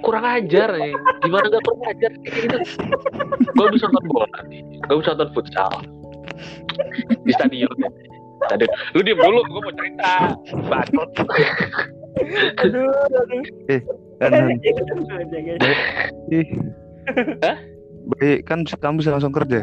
[0.00, 0.94] kurang ajar nih.
[1.22, 2.58] Gimana gak kurang ajar gitu?
[3.54, 4.66] Gue bisa nonton bola nih.
[4.90, 5.72] Gue bisa nonton futsal
[7.22, 7.76] di stadion.
[8.46, 8.70] Stadion.
[8.96, 9.40] Lu diem dulu.
[9.44, 10.12] Gue mau cerita.
[10.68, 11.10] Bacot.
[12.62, 13.42] Aduh, aduh.
[14.20, 14.48] kan Han.
[15.32, 15.52] Jaga.
[16.30, 16.48] Ih.
[17.40, 17.56] Hah?
[18.16, 19.60] baik kan kamu bisa langsung kerja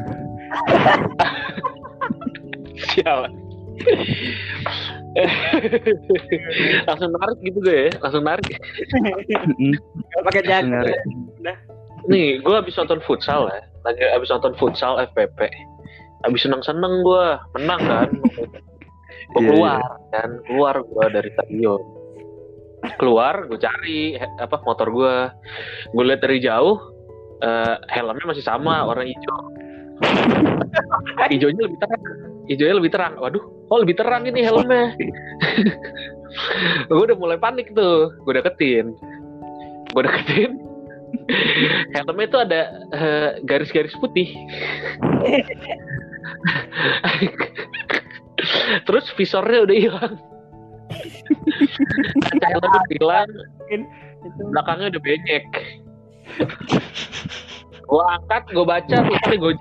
[2.78, 3.34] Sialan.
[6.86, 7.92] langsung narik gitu gue ya.
[8.06, 8.54] Langsung narik.
[9.58, 10.98] Nggak pakai jaket.
[12.06, 13.66] Nih, gue habis nonton futsal ya.
[13.82, 15.50] Lagi habis nonton futsal FPP.
[16.26, 17.26] Habis seneng-seneng gue,
[17.60, 18.10] menang kan.
[19.28, 19.82] Gue Iya, keluar
[20.16, 21.82] kan, keluar gue dari stadion.
[22.96, 25.16] Keluar, gue cari apa motor gue.
[25.92, 26.80] Gue lihat dari jauh,
[27.44, 29.40] eh, helmnya masih sama warna hijau.
[31.34, 32.04] hijaunya lebih terang.
[32.48, 33.14] Hijaunya lebih terang.
[33.20, 34.96] Waduh oh lebih terang ini helmnya.
[36.88, 38.16] Gue udah mulai panik tuh.
[38.24, 38.96] Gue deketin.
[39.92, 40.67] Gue deketin
[41.96, 42.62] helmnya itu ada
[42.94, 44.28] eh, garis-garis putih.
[48.88, 50.14] Terus visornya udah hilang.
[52.28, 53.30] Kaca helmnya udah hilang.
[54.52, 55.46] Belakangnya udah benyek
[57.88, 59.54] gue angkat gue baca tulisannya gue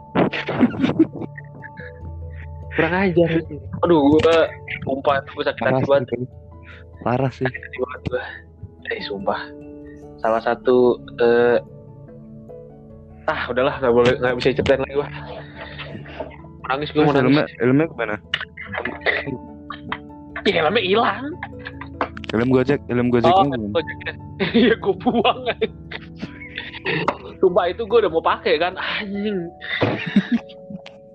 [2.76, 3.30] kurang ajar.
[3.86, 4.38] Aduh gue
[4.84, 6.08] sumpah gue sakit hati banget.
[7.06, 7.46] Parah sih.
[7.46, 8.24] sakit hati banget gue
[8.86, 9.40] eh sumpah
[10.20, 11.58] salah satu eh,
[13.26, 15.08] ah udahlah nggak boleh nggak bisa ceritain lagi gue
[16.66, 18.16] nangis gue mau nangis helmnya, helmnya ke mana?
[20.46, 21.24] ya helmnya hilang.
[22.34, 23.66] Helm gojek, helm oh gojeknya ke mana?
[23.70, 24.12] gojeknya
[24.66, 25.38] iya gue buang.
[27.42, 28.74] Sumpah itu gue udah mau pakai kan?
[28.78, 29.46] Anjing.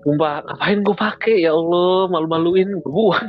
[0.04, 1.36] Sumpah ngapain gue pakai?
[1.44, 3.28] Ya Allah malu-maluin gue buang.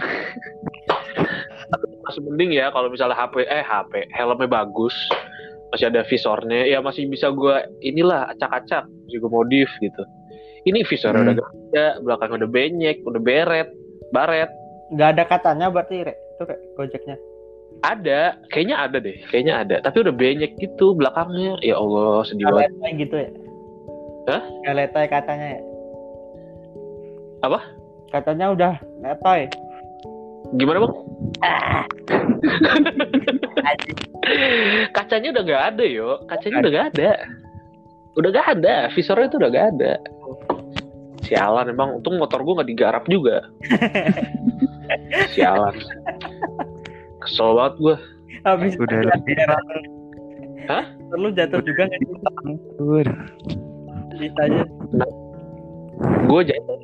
[2.03, 4.95] Masih mending ya kalau misalnya HP eh HP helmnya bagus
[5.74, 6.69] masih ada visornya.
[6.69, 8.86] Ya masih bisa gue inilah acak-acak.
[9.09, 10.05] Juga modif gitu.
[10.63, 11.34] Ini visornya Hmm.
[11.34, 13.69] udah gak ada belakangnya udah benyek udah beret
[14.13, 14.51] baret.
[14.93, 16.13] Nggak ada katanya berarti Re.
[16.13, 17.15] itu kayak gojeknya.
[17.82, 18.21] Ada.
[18.53, 19.17] Kayaknya ada deh.
[19.34, 19.76] Kayaknya ada.
[19.82, 21.57] Tapi udah benyek gitu belakangnya.
[21.65, 22.69] Ya Allah sedih banget.
[23.01, 23.30] Gitu ya?
[24.30, 24.43] Hah?
[24.63, 25.61] Galetai katanya ya?
[27.43, 27.59] Apa?
[28.13, 29.49] katanya udah letoy
[30.58, 30.93] gimana bang?
[34.95, 36.24] Kacanya udah gak ada yo.
[36.30, 37.12] Kacanya udah gak ada.
[38.16, 38.88] Udah gak ada.
[38.93, 39.99] Visornya itu udah gak ada.
[41.26, 41.95] Sialan emang.
[41.99, 43.49] Untung motor gue gak digarap juga.
[45.34, 45.74] Sialan.
[47.24, 47.95] Kesel banget gue
[48.43, 48.99] habis Udah.
[50.68, 50.84] Hah?
[51.16, 52.01] Lu jatuh juga nggak
[54.39, 54.64] aja.
[56.28, 56.80] Gue jatuh.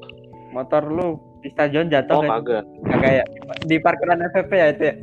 [0.50, 2.64] Motor lu di stadion jatuh oh kagak.
[2.84, 3.26] Kagak ya?
[3.64, 4.96] Di parkiran FVP ya itu ya?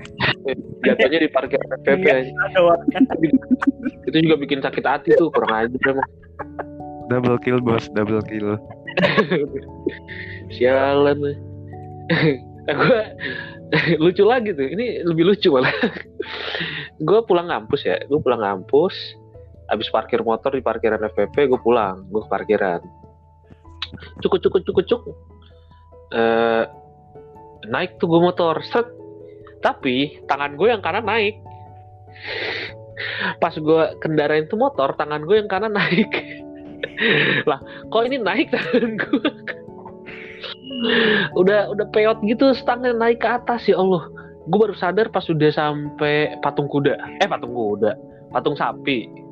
[0.93, 2.31] Jatuhnya di parkir PP aja.
[2.55, 2.81] Doang.
[4.07, 6.09] itu juga bikin sakit hati tuh kurang aja emang.
[7.09, 8.59] Double kill bos, double kill.
[10.55, 11.19] sialan
[12.67, 13.03] gue
[14.03, 14.69] lucu lagi tuh.
[14.69, 15.73] Ini lebih lucu malah.
[17.01, 17.97] Gue pulang kampus ya.
[18.07, 18.95] Gue pulang kampus
[19.67, 22.07] habis parkir motor di parkiran FPP gue pulang.
[22.13, 22.81] Gue ke parkiran.
[24.21, 25.17] Cukup cukup cukup cukup
[26.13, 26.65] Eh,
[27.67, 28.87] naik tuh gue motor set.
[29.65, 31.43] Tapi tangan gue yang kanan naik.
[33.43, 36.11] Pas gue kendarain tuh motor tangan gue yang kanan naik.
[37.51, 37.59] Lah
[37.91, 39.31] kok ini naik tangan gue?
[41.41, 44.07] Udah udah peot gitu stangnya naik ke atas ya Allah.
[44.47, 46.95] Gue baru sadar pas udah sampai patung kuda.
[47.19, 47.97] Eh patung kuda.
[48.31, 49.26] Patung sapi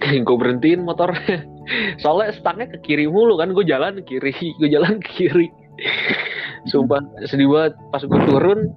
[0.26, 1.44] gue berhentiin motornya
[2.02, 5.48] soalnya stangnya ke kiri mulu kan gue jalan ke kiri gue jalan ke kiri.
[6.70, 7.74] Sumpah sedih banget.
[7.92, 8.74] Pas gue turun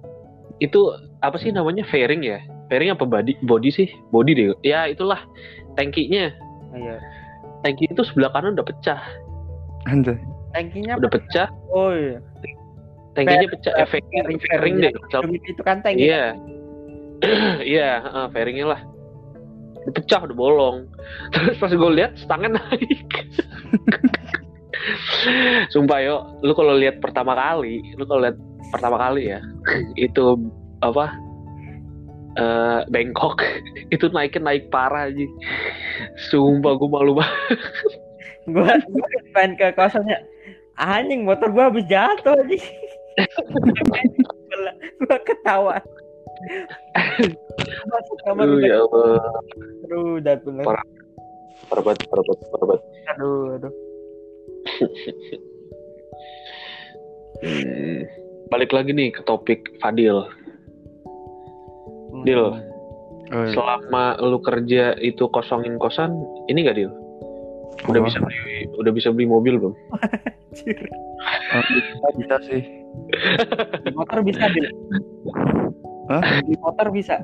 [0.60, 0.80] itu
[1.26, 1.88] apa sih namanya?
[1.88, 2.40] Fairing ya?
[2.70, 3.88] Fairing apa body body sih?
[4.14, 4.54] Body deh.
[4.62, 5.24] Ya itulah.
[5.74, 6.30] Tangkinya.
[6.70, 6.98] Iya.
[7.60, 9.02] tangki itu sebelah kanan udah pecah.
[9.90, 10.16] Anjay.
[10.56, 11.50] Tankinya udah pecah.
[11.74, 12.22] Oh iya.
[13.18, 13.74] tangkinya pecah.
[13.74, 14.94] Eh, fairing fairing deh.
[15.50, 16.08] Itu kan tanki.
[16.08, 16.38] Iya.
[17.60, 18.82] Iya, heeh, fairingnya lah.
[19.90, 20.78] Udah pecah, udah bolong.
[21.34, 23.10] Terus pas gue lihat stangnya naik.
[25.74, 26.16] Sumpah yo,
[26.46, 28.38] lu kalau lihat pertama kali, lu kalau lihat
[28.70, 29.42] pertama kali ya,
[30.08, 30.38] itu
[30.86, 31.10] apa?
[32.38, 33.42] eh bengkok
[33.90, 35.26] itu naikin naik parah aja.
[36.30, 37.58] Sumpah gue malu banget.
[38.54, 38.78] Gua
[39.34, 40.22] pengen ke kosannya.
[40.78, 42.58] Anjing motor gua habis jatuh aja.
[45.04, 45.76] gua ketawa.
[47.88, 48.68] Masuk kamar Aduh, udah.
[48.68, 49.18] ya Allah.
[49.86, 50.64] Aduh, udah bener.
[50.66, 50.86] Parah.
[51.70, 52.24] Parah parah parah
[52.66, 52.82] banget.
[53.10, 53.74] Aduh, aduh.
[57.40, 58.00] Hmm.
[58.50, 60.26] Balik lagi nih ke topik Fadil.
[62.26, 62.52] Dil,
[63.30, 63.54] Oh, iya.
[63.54, 66.10] selama lu kerja itu kosongin kosan,
[66.50, 66.90] ini gak Dil?
[67.86, 68.10] Udah Apa?
[68.10, 69.76] bisa beli udah bisa beli mobil belum?
[71.54, 72.62] Oh, bisa, bisa sih.
[73.86, 74.66] Di motor bisa, Bil.
[76.10, 76.42] Hah?
[76.42, 77.22] Di motor bisa.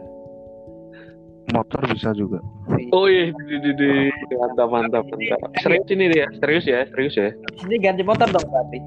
[1.54, 2.42] Motor bisa juga.
[2.90, 3.92] Oh iya, di, di, di.
[4.34, 5.50] mantap mantap mantap.
[5.62, 7.30] Serius ini dia, serius ya, serius ya.
[7.62, 8.80] Sini ganti motor dong berarti.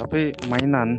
[0.00, 0.20] Tapi
[0.50, 0.96] mainan.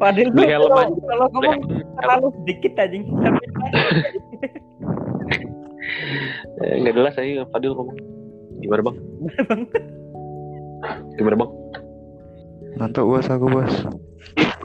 [0.00, 1.00] Padahal Beli helm kalau- aja.
[1.04, 1.58] Kalau ngomong
[2.00, 3.04] terlalu sedikit anjing.
[3.20, 3.44] Tapi
[6.64, 7.96] eh, nggak jelas aja Fadil ngomong.
[8.60, 8.96] Gimana bang?
[11.16, 11.50] Gimana bang?
[12.78, 13.74] Ngantuk bos aku bos.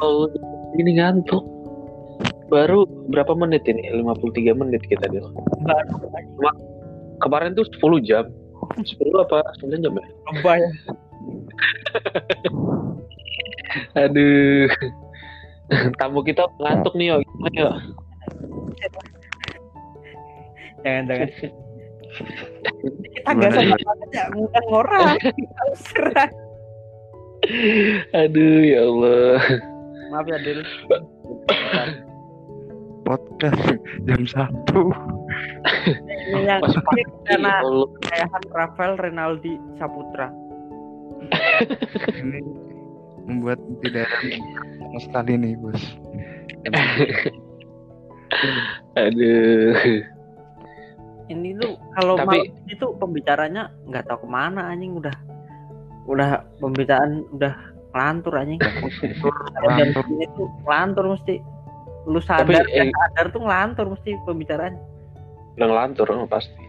[0.03, 0.29] Oh,
[0.77, 1.43] ini ngantuk.
[2.45, 3.89] baru berapa menit ini?
[4.05, 5.33] 53 menit kita baru
[7.17, 8.29] Kemarin tuh 10 jam.
[8.77, 8.85] 10
[9.17, 10.05] apa 9 jam ya?
[10.29, 10.61] lebay
[14.05, 14.69] Aduh.
[15.97, 17.25] Tamu kita ngantuk nih, yo.
[17.25, 17.73] Gimana, yo?
[20.85, 21.29] jangan jangan
[23.17, 25.17] kita nggak Gimana, sama banget ya ngundang orang
[25.73, 26.29] serah
[28.15, 29.37] Aduh, ya Allah.
[30.09, 30.61] maaf ya Dil
[33.05, 33.61] podcast
[34.05, 34.89] jam satu
[36.33, 36.61] karena
[37.45, 37.85] ya Allah.
[37.99, 40.29] kekayahan Rafael Renaldi Saputra
[42.15, 42.41] ini
[43.25, 44.09] membuat tidak
[44.99, 45.81] sekali nih bos
[48.95, 49.75] Aduh.
[51.27, 55.13] ini tuh kalau Tapi- malam itu pembicaranya nggak tahu ke mana anjing udah
[56.05, 57.53] udah pembicaraan udah
[57.95, 58.59] ngelantur anjing
[59.95, 61.35] segini tuh ngelantur mesti
[62.05, 64.77] lu sadar Tapi, eh, sadar tuh ngelantur mesti pembicaraan
[65.55, 66.63] Udah ngelantur pasti.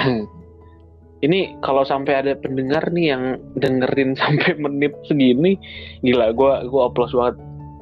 [1.22, 5.54] Ini kalau sampai ada pendengar nih yang dengerin sampai menit segini,
[6.02, 7.36] gila gua gua oplos banget.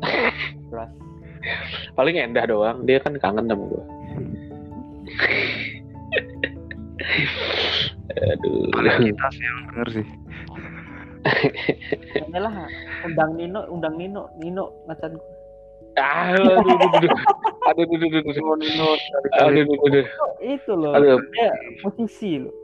[1.96, 3.84] Paling endah doang, dia kan kangen sama gua.
[8.10, 8.68] Aduh.
[8.74, 10.06] paling kita sih yang denger sih
[12.32, 12.54] Yalah,
[13.04, 15.32] undang Nino, undang Nino, Nino macan gue.
[16.00, 17.12] Aduh, aduh, aduh,
[17.66, 18.86] aduh, aduh, Nino,
[19.42, 20.06] aduh, aduh, aduh,
[20.40, 21.18] itu loh, aduh.
[21.84, 22.54] posisi loh.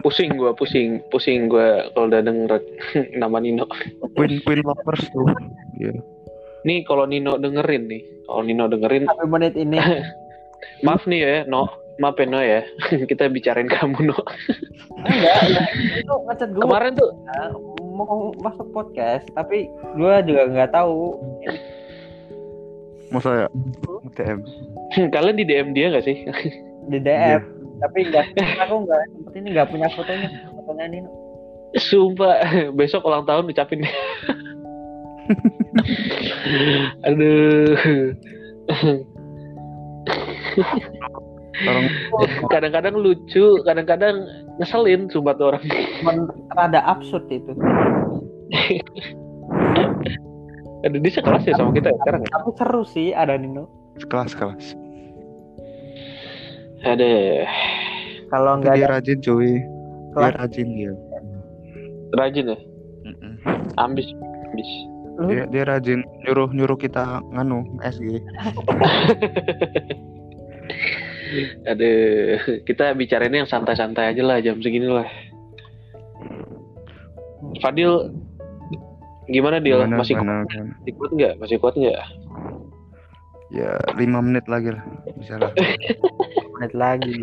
[0.00, 2.56] Pusing gue, pusing, pusing gue kalau udah denger
[3.20, 3.68] nama Nino.
[4.16, 5.28] Queen Queen lovers tuh.
[5.76, 5.92] Iya.
[6.64, 9.04] Nih kalau Nino dengerin nih, kalau Nino dengerin.
[9.04, 9.76] Sampai menit ini.
[10.86, 11.68] maaf nih ya, No,
[12.00, 12.60] maaf ya No ya,
[13.10, 14.16] kita bicarain kamu No.
[15.04, 15.62] enggak ya,
[16.00, 17.10] itu ngecat gue Kemarin tuh,
[17.94, 21.20] mau masuk podcast tapi gue juga nggak tahu.
[23.12, 23.48] Masa ya?
[24.16, 24.40] TM
[25.14, 26.26] kalian di DM dia gak sih?
[26.90, 27.42] di DM
[27.80, 28.26] tapi nggak
[28.66, 30.28] aku nggak sempet ini nggak punya fotonya.
[30.52, 31.10] Fotonya Nino
[31.78, 32.42] Sumpah,
[32.78, 33.86] besok ulang tahun ucapin.
[37.06, 37.78] Aduh.
[41.66, 41.86] Orang
[42.54, 44.26] Kadang-kadang lucu, kadang-kadang
[44.58, 45.64] ngeselin sumpah tuh orang.
[46.54, 47.52] Rada absurd itu.
[50.80, 52.28] Aduh, dia sekelas ya sama kita ya sekarang ya?
[52.32, 53.68] tapi seru sih ada Nino.
[54.08, 54.72] Kelas kelas
[56.88, 57.44] Aduh,
[58.32, 59.60] kalau nggak dia ada rajin cuy.
[60.16, 60.92] Dia rajin dia.
[62.16, 62.58] Rajin ya?
[63.76, 64.08] Ambis,
[64.48, 64.70] ambis.
[65.28, 68.24] dia, dia rajin nyuruh nyuruh kita nganu SG
[71.66, 75.06] Aduh, kita bicarainnya yang santai-santai aja lah jam segini lah.
[77.58, 78.12] Fadil,
[79.26, 79.80] gimana Dil?
[79.80, 80.44] Gimana, Masih, gimana?
[80.44, 81.34] masih kuat nggak?
[81.38, 82.00] Masih kuat nggak?
[83.50, 84.82] ya lima menit lagi lah
[85.18, 85.50] bisa lah
[86.54, 87.18] menit lagi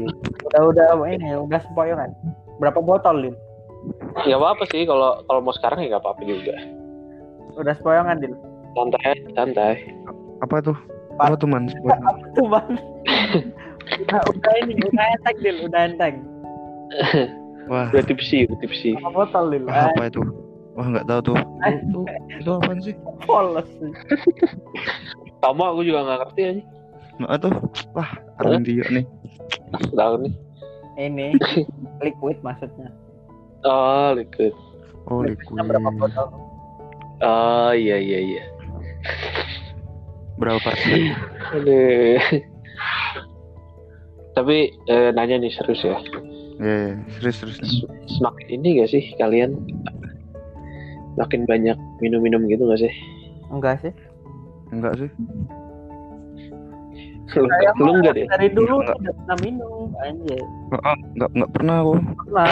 [0.51, 2.11] udah udah ini udah sempoyongan
[2.59, 3.35] berapa botol Lin
[4.27, 6.59] Nggak apa-apa sih kalau kalau mau sekarang ya nggak apa-apa juga.
[7.55, 8.35] udah sempoyongan Din
[8.75, 9.73] Santai, santai.
[10.43, 10.75] apa tuh
[11.17, 11.95] apa tuh man Sebut.
[12.35, 12.67] tuh bang
[13.97, 16.15] udah udah ini udah enteng Dil udah enteng
[17.71, 18.89] wah Udah tipsi, udah tipsi.
[18.93, 20.21] berapa botol Dil wah, apa itu
[20.73, 21.75] wah nggak tahu tuh Eh.
[21.79, 22.01] itu,
[22.33, 23.67] itu apaan sih polos
[25.37, 26.63] Sama aku juga nggak ngerti aja.
[27.17, 27.53] nggak tuh
[27.91, 29.05] wah Armin dia nih
[29.89, 30.33] Tahu nih.
[30.97, 31.27] ini
[32.05, 32.89] liquid maksudnya
[33.61, 34.53] Oh, liquid.
[35.05, 36.27] oh Liquidnya liquid berapa botol
[37.17, 38.43] Oh, iya iya iya.
[40.37, 41.17] berapa persen.
[44.37, 45.97] Tapi eh, nanya nih serius ya.
[46.59, 49.57] ya ya, serius serius Semakin ini gak sih kalian?
[51.17, 52.93] Makin banyak minum-minum gitu gak sih?
[53.49, 53.93] enggak sih.
[54.69, 55.09] Enggak sih.
[57.35, 58.25] Lu, Saya lu enggak deh?
[58.29, 58.95] dari dulu Enggak.
[58.99, 60.43] tidak pernah minum anjir.
[60.69, 62.47] Enggak enggak enggak pernah aku pernah.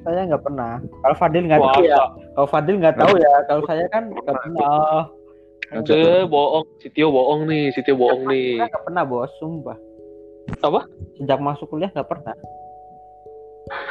[0.00, 0.72] Saya nggak pernah.
[1.02, 2.00] Kalau Fadil nggak tahu ya.
[2.32, 5.02] Kalau Fadil nggak tahu ya kalau saya kan nggak pernah.
[5.68, 6.64] Enggak Eh, bohong.
[6.80, 8.56] Sitio bohong nih, Sitio bohong nih.
[8.56, 9.28] saya nggak pernah bos.
[9.36, 9.76] Sumpah
[10.60, 10.80] Apa?
[11.18, 12.34] sejak masuk kuliah nggak pernah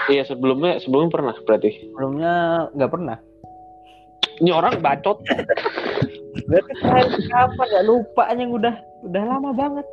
[0.09, 1.69] Iya, sebelumnya sebelumnya pernah berarti.
[1.85, 2.33] sebelumnya
[2.73, 3.17] nggak pernah
[4.37, 5.17] Ini orang bacot.
[7.27, 9.85] kapan ya lupa yang udah udah lama banget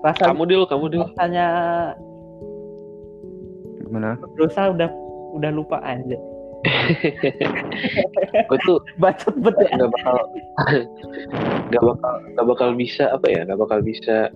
[0.00, 1.04] Rasa kamu deal, kamu deal.
[1.12, 1.46] rasanya
[3.84, 4.88] gimana dosa udah
[5.34, 6.16] udah lupa aja
[8.48, 10.16] Gue tuh bacot bet ya nggak bakal
[11.72, 14.28] nggak bakal nggak bakal bisa apa ya nggak bakal bisa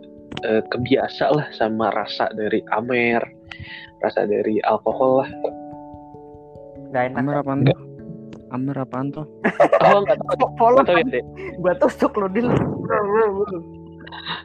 [0.48, 3.20] eh, kebiasa lah sama rasa dari amer
[4.00, 5.30] rasa dari alkohol lah
[6.94, 7.78] nggak enak Amer apaan tuh
[8.54, 9.26] Amer apaan tuh?
[9.82, 11.24] Oh nggak tahu, Follow tahu ya dek.
[11.58, 12.46] gua tusuk lo dil.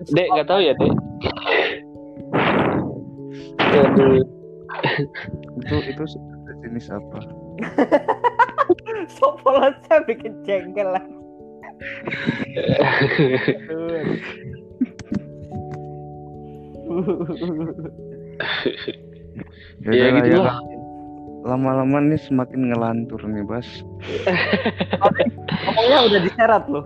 [0.10, 0.94] Dek nggak tahu ya dek.
[3.70, 4.06] Itu
[5.94, 6.04] itu
[6.66, 7.22] jenis apa?
[9.18, 11.04] Sok follow saya bikin jengkel lah.
[19.80, 20.58] Ya Ya, gitu ya lah.
[20.58, 20.58] lah.
[21.40, 23.66] Lama-lama nih semakin ngelantur nih, Bas.
[25.64, 26.84] Ngomongnya udah diseret loh.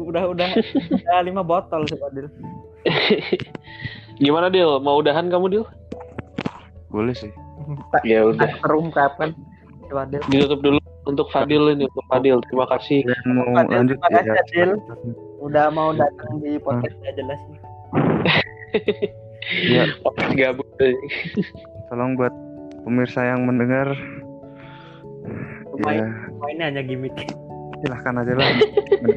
[0.00, 0.48] Udah udah
[0.88, 2.26] udah lima botol sih Adil.
[4.16, 4.80] Gimana Dil?
[4.80, 5.64] Mau udahan kamu Dil?
[6.88, 7.28] Boleh sih.
[8.02, 8.48] Ya udah.
[8.64, 9.36] Terungkapkan.
[9.92, 10.20] Coba Adil.
[10.32, 12.40] Ditutup dulu untuk Fadil ini untuk Fadil.
[12.48, 13.04] Terima kasih.
[13.04, 14.40] Dan mau Fadil, lanjut terima kasih, ya.
[14.40, 14.70] Adil.
[15.44, 17.60] Udah mau datang di podcast nggak jelas nih.
[19.66, 20.70] Ya, Oke, gabut.
[21.90, 22.30] tolong buat
[22.86, 23.90] pemirsa yang mendengar
[25.74, 26.14] Lumayan.
[26.14, 27.10] ya ini hanya gimmick.
[27.82, 28.46] silahkan aja lah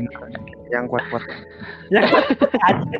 [0.73, 1.21] yang kuat-kuat
[1.93, 2.25] yang kuat
[2.65, 2.97] aja.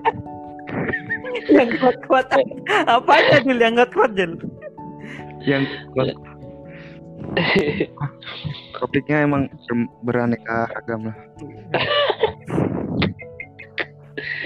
[1.58, 2.54] yang kuat kuat aja.
[2.86, 4.38] apa aja Dil yang kuat kuat Dil
[5.42, 5.66] yang
[5.98, 6.14] kuat
[8.80, 11.18] topiknya emang ber- beraneka ragam lah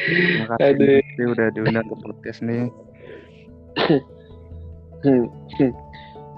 [0.10, 1.30] Terima kasih Aduh.
[1.38, 2.70] Udah diundang ke podcast nih
[5.06, 5.30] Hmm,
[5.62, 5.72] hmm.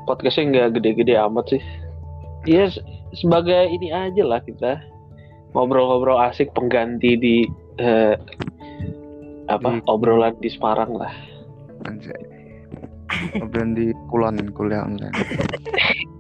[0.06, 1.64] Podcastnya nggak gede-gede amat sih.
[2.46, 2.86] Iya, se-
[3.18, 4.78] sebagai ini aja lah kita
[5.58, 7.36] ngobrol-ngobrol asik pengganti di
[7.82, 8.14] eh,
[9.50, 11.14] apa Di- obrolan di Semarang lah.
[11.90, 12.22] Anjay.
[13.42, 15.16] Obrolan di Kulon kuliah online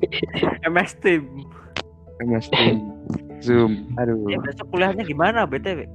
[0.72, 1.24] MS Team.
[2.22, 2.78] MS Team.
[3.42, 3.90] Zoom.
[3.98, 4.30] Aduh.
[4.30, 5.90] Ya besok kuliahnya gimana btw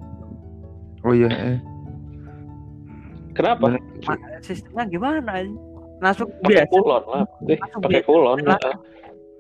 [1.06, 1.58] oh iya eh.
[3.38, 3.78] Kenapa?
[3.78, 5.46] Ma- sistemnya gimana
[6.02, 6.72] masuk Pakai biasa.
[6.72, 7.24] kulon lah.
[7.46, 8.38] Eh, pakai kulon.
[8.42, 8.58] Lah.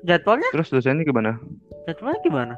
[0.06, 0.48] jadwalnya?
[0.54, 1.40] Terus dosennya gimana?
[1.90, 2.54] jadwalnya gimana?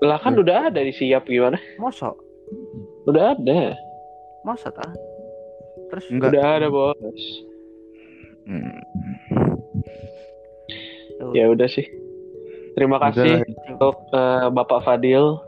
[0.00, 1.60] Lah kan udah ada di siap gimana?
[1.76, 2.16] mosok.
[3.04, 3.76] Udah ada.
[4.42, 4.92] mosok ah
[5.92, 6.32] terus enggak.
[6.32, 7.24] Udah ada, Bos.
[8.48, 8.80] Hmm.
[11.30, 11.86] Ya udah sih.
[12.72, 13.42] Terima udah kasih lah.
[13.68, 15.38] untuk eh, Bapak Fadil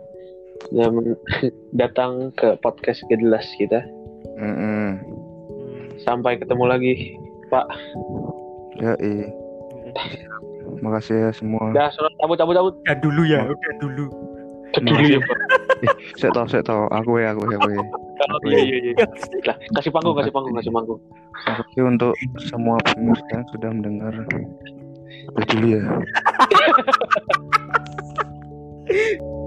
[0.71, 0.95] yang
[1.81, 3.83] datang ke podcast Gedelas kita.
[4.35, 4.63] Mm-mm.
[4.63, 4.93] Hmm,
[5.97, 6.95] Sampai ketemu lagi,
[7.49, 7.67] Pak.
[8.75, 9.31] ya eh
[10.83, 12.75] makasih ya semua Udah, sudah cabut cabut cabut.
[12.83, 14.07] udah dulu ya udah dulu
[14.75, 15.39] Dulu ya, Pak.
[16.19, 17.85] saya tahu saya tahu aku ya aku ya aku ya
[18.25, 18.95] Oh, Iya iya iya.
[19.45, 20.99] Lah, kasih panggung, kasih panggung, kasih panggung.
[21.45, 22.13] makasih untuk
[22.43, 24.13] semua pemirsa yang sudah mendengar
[25.49, 25.83] Dulu ya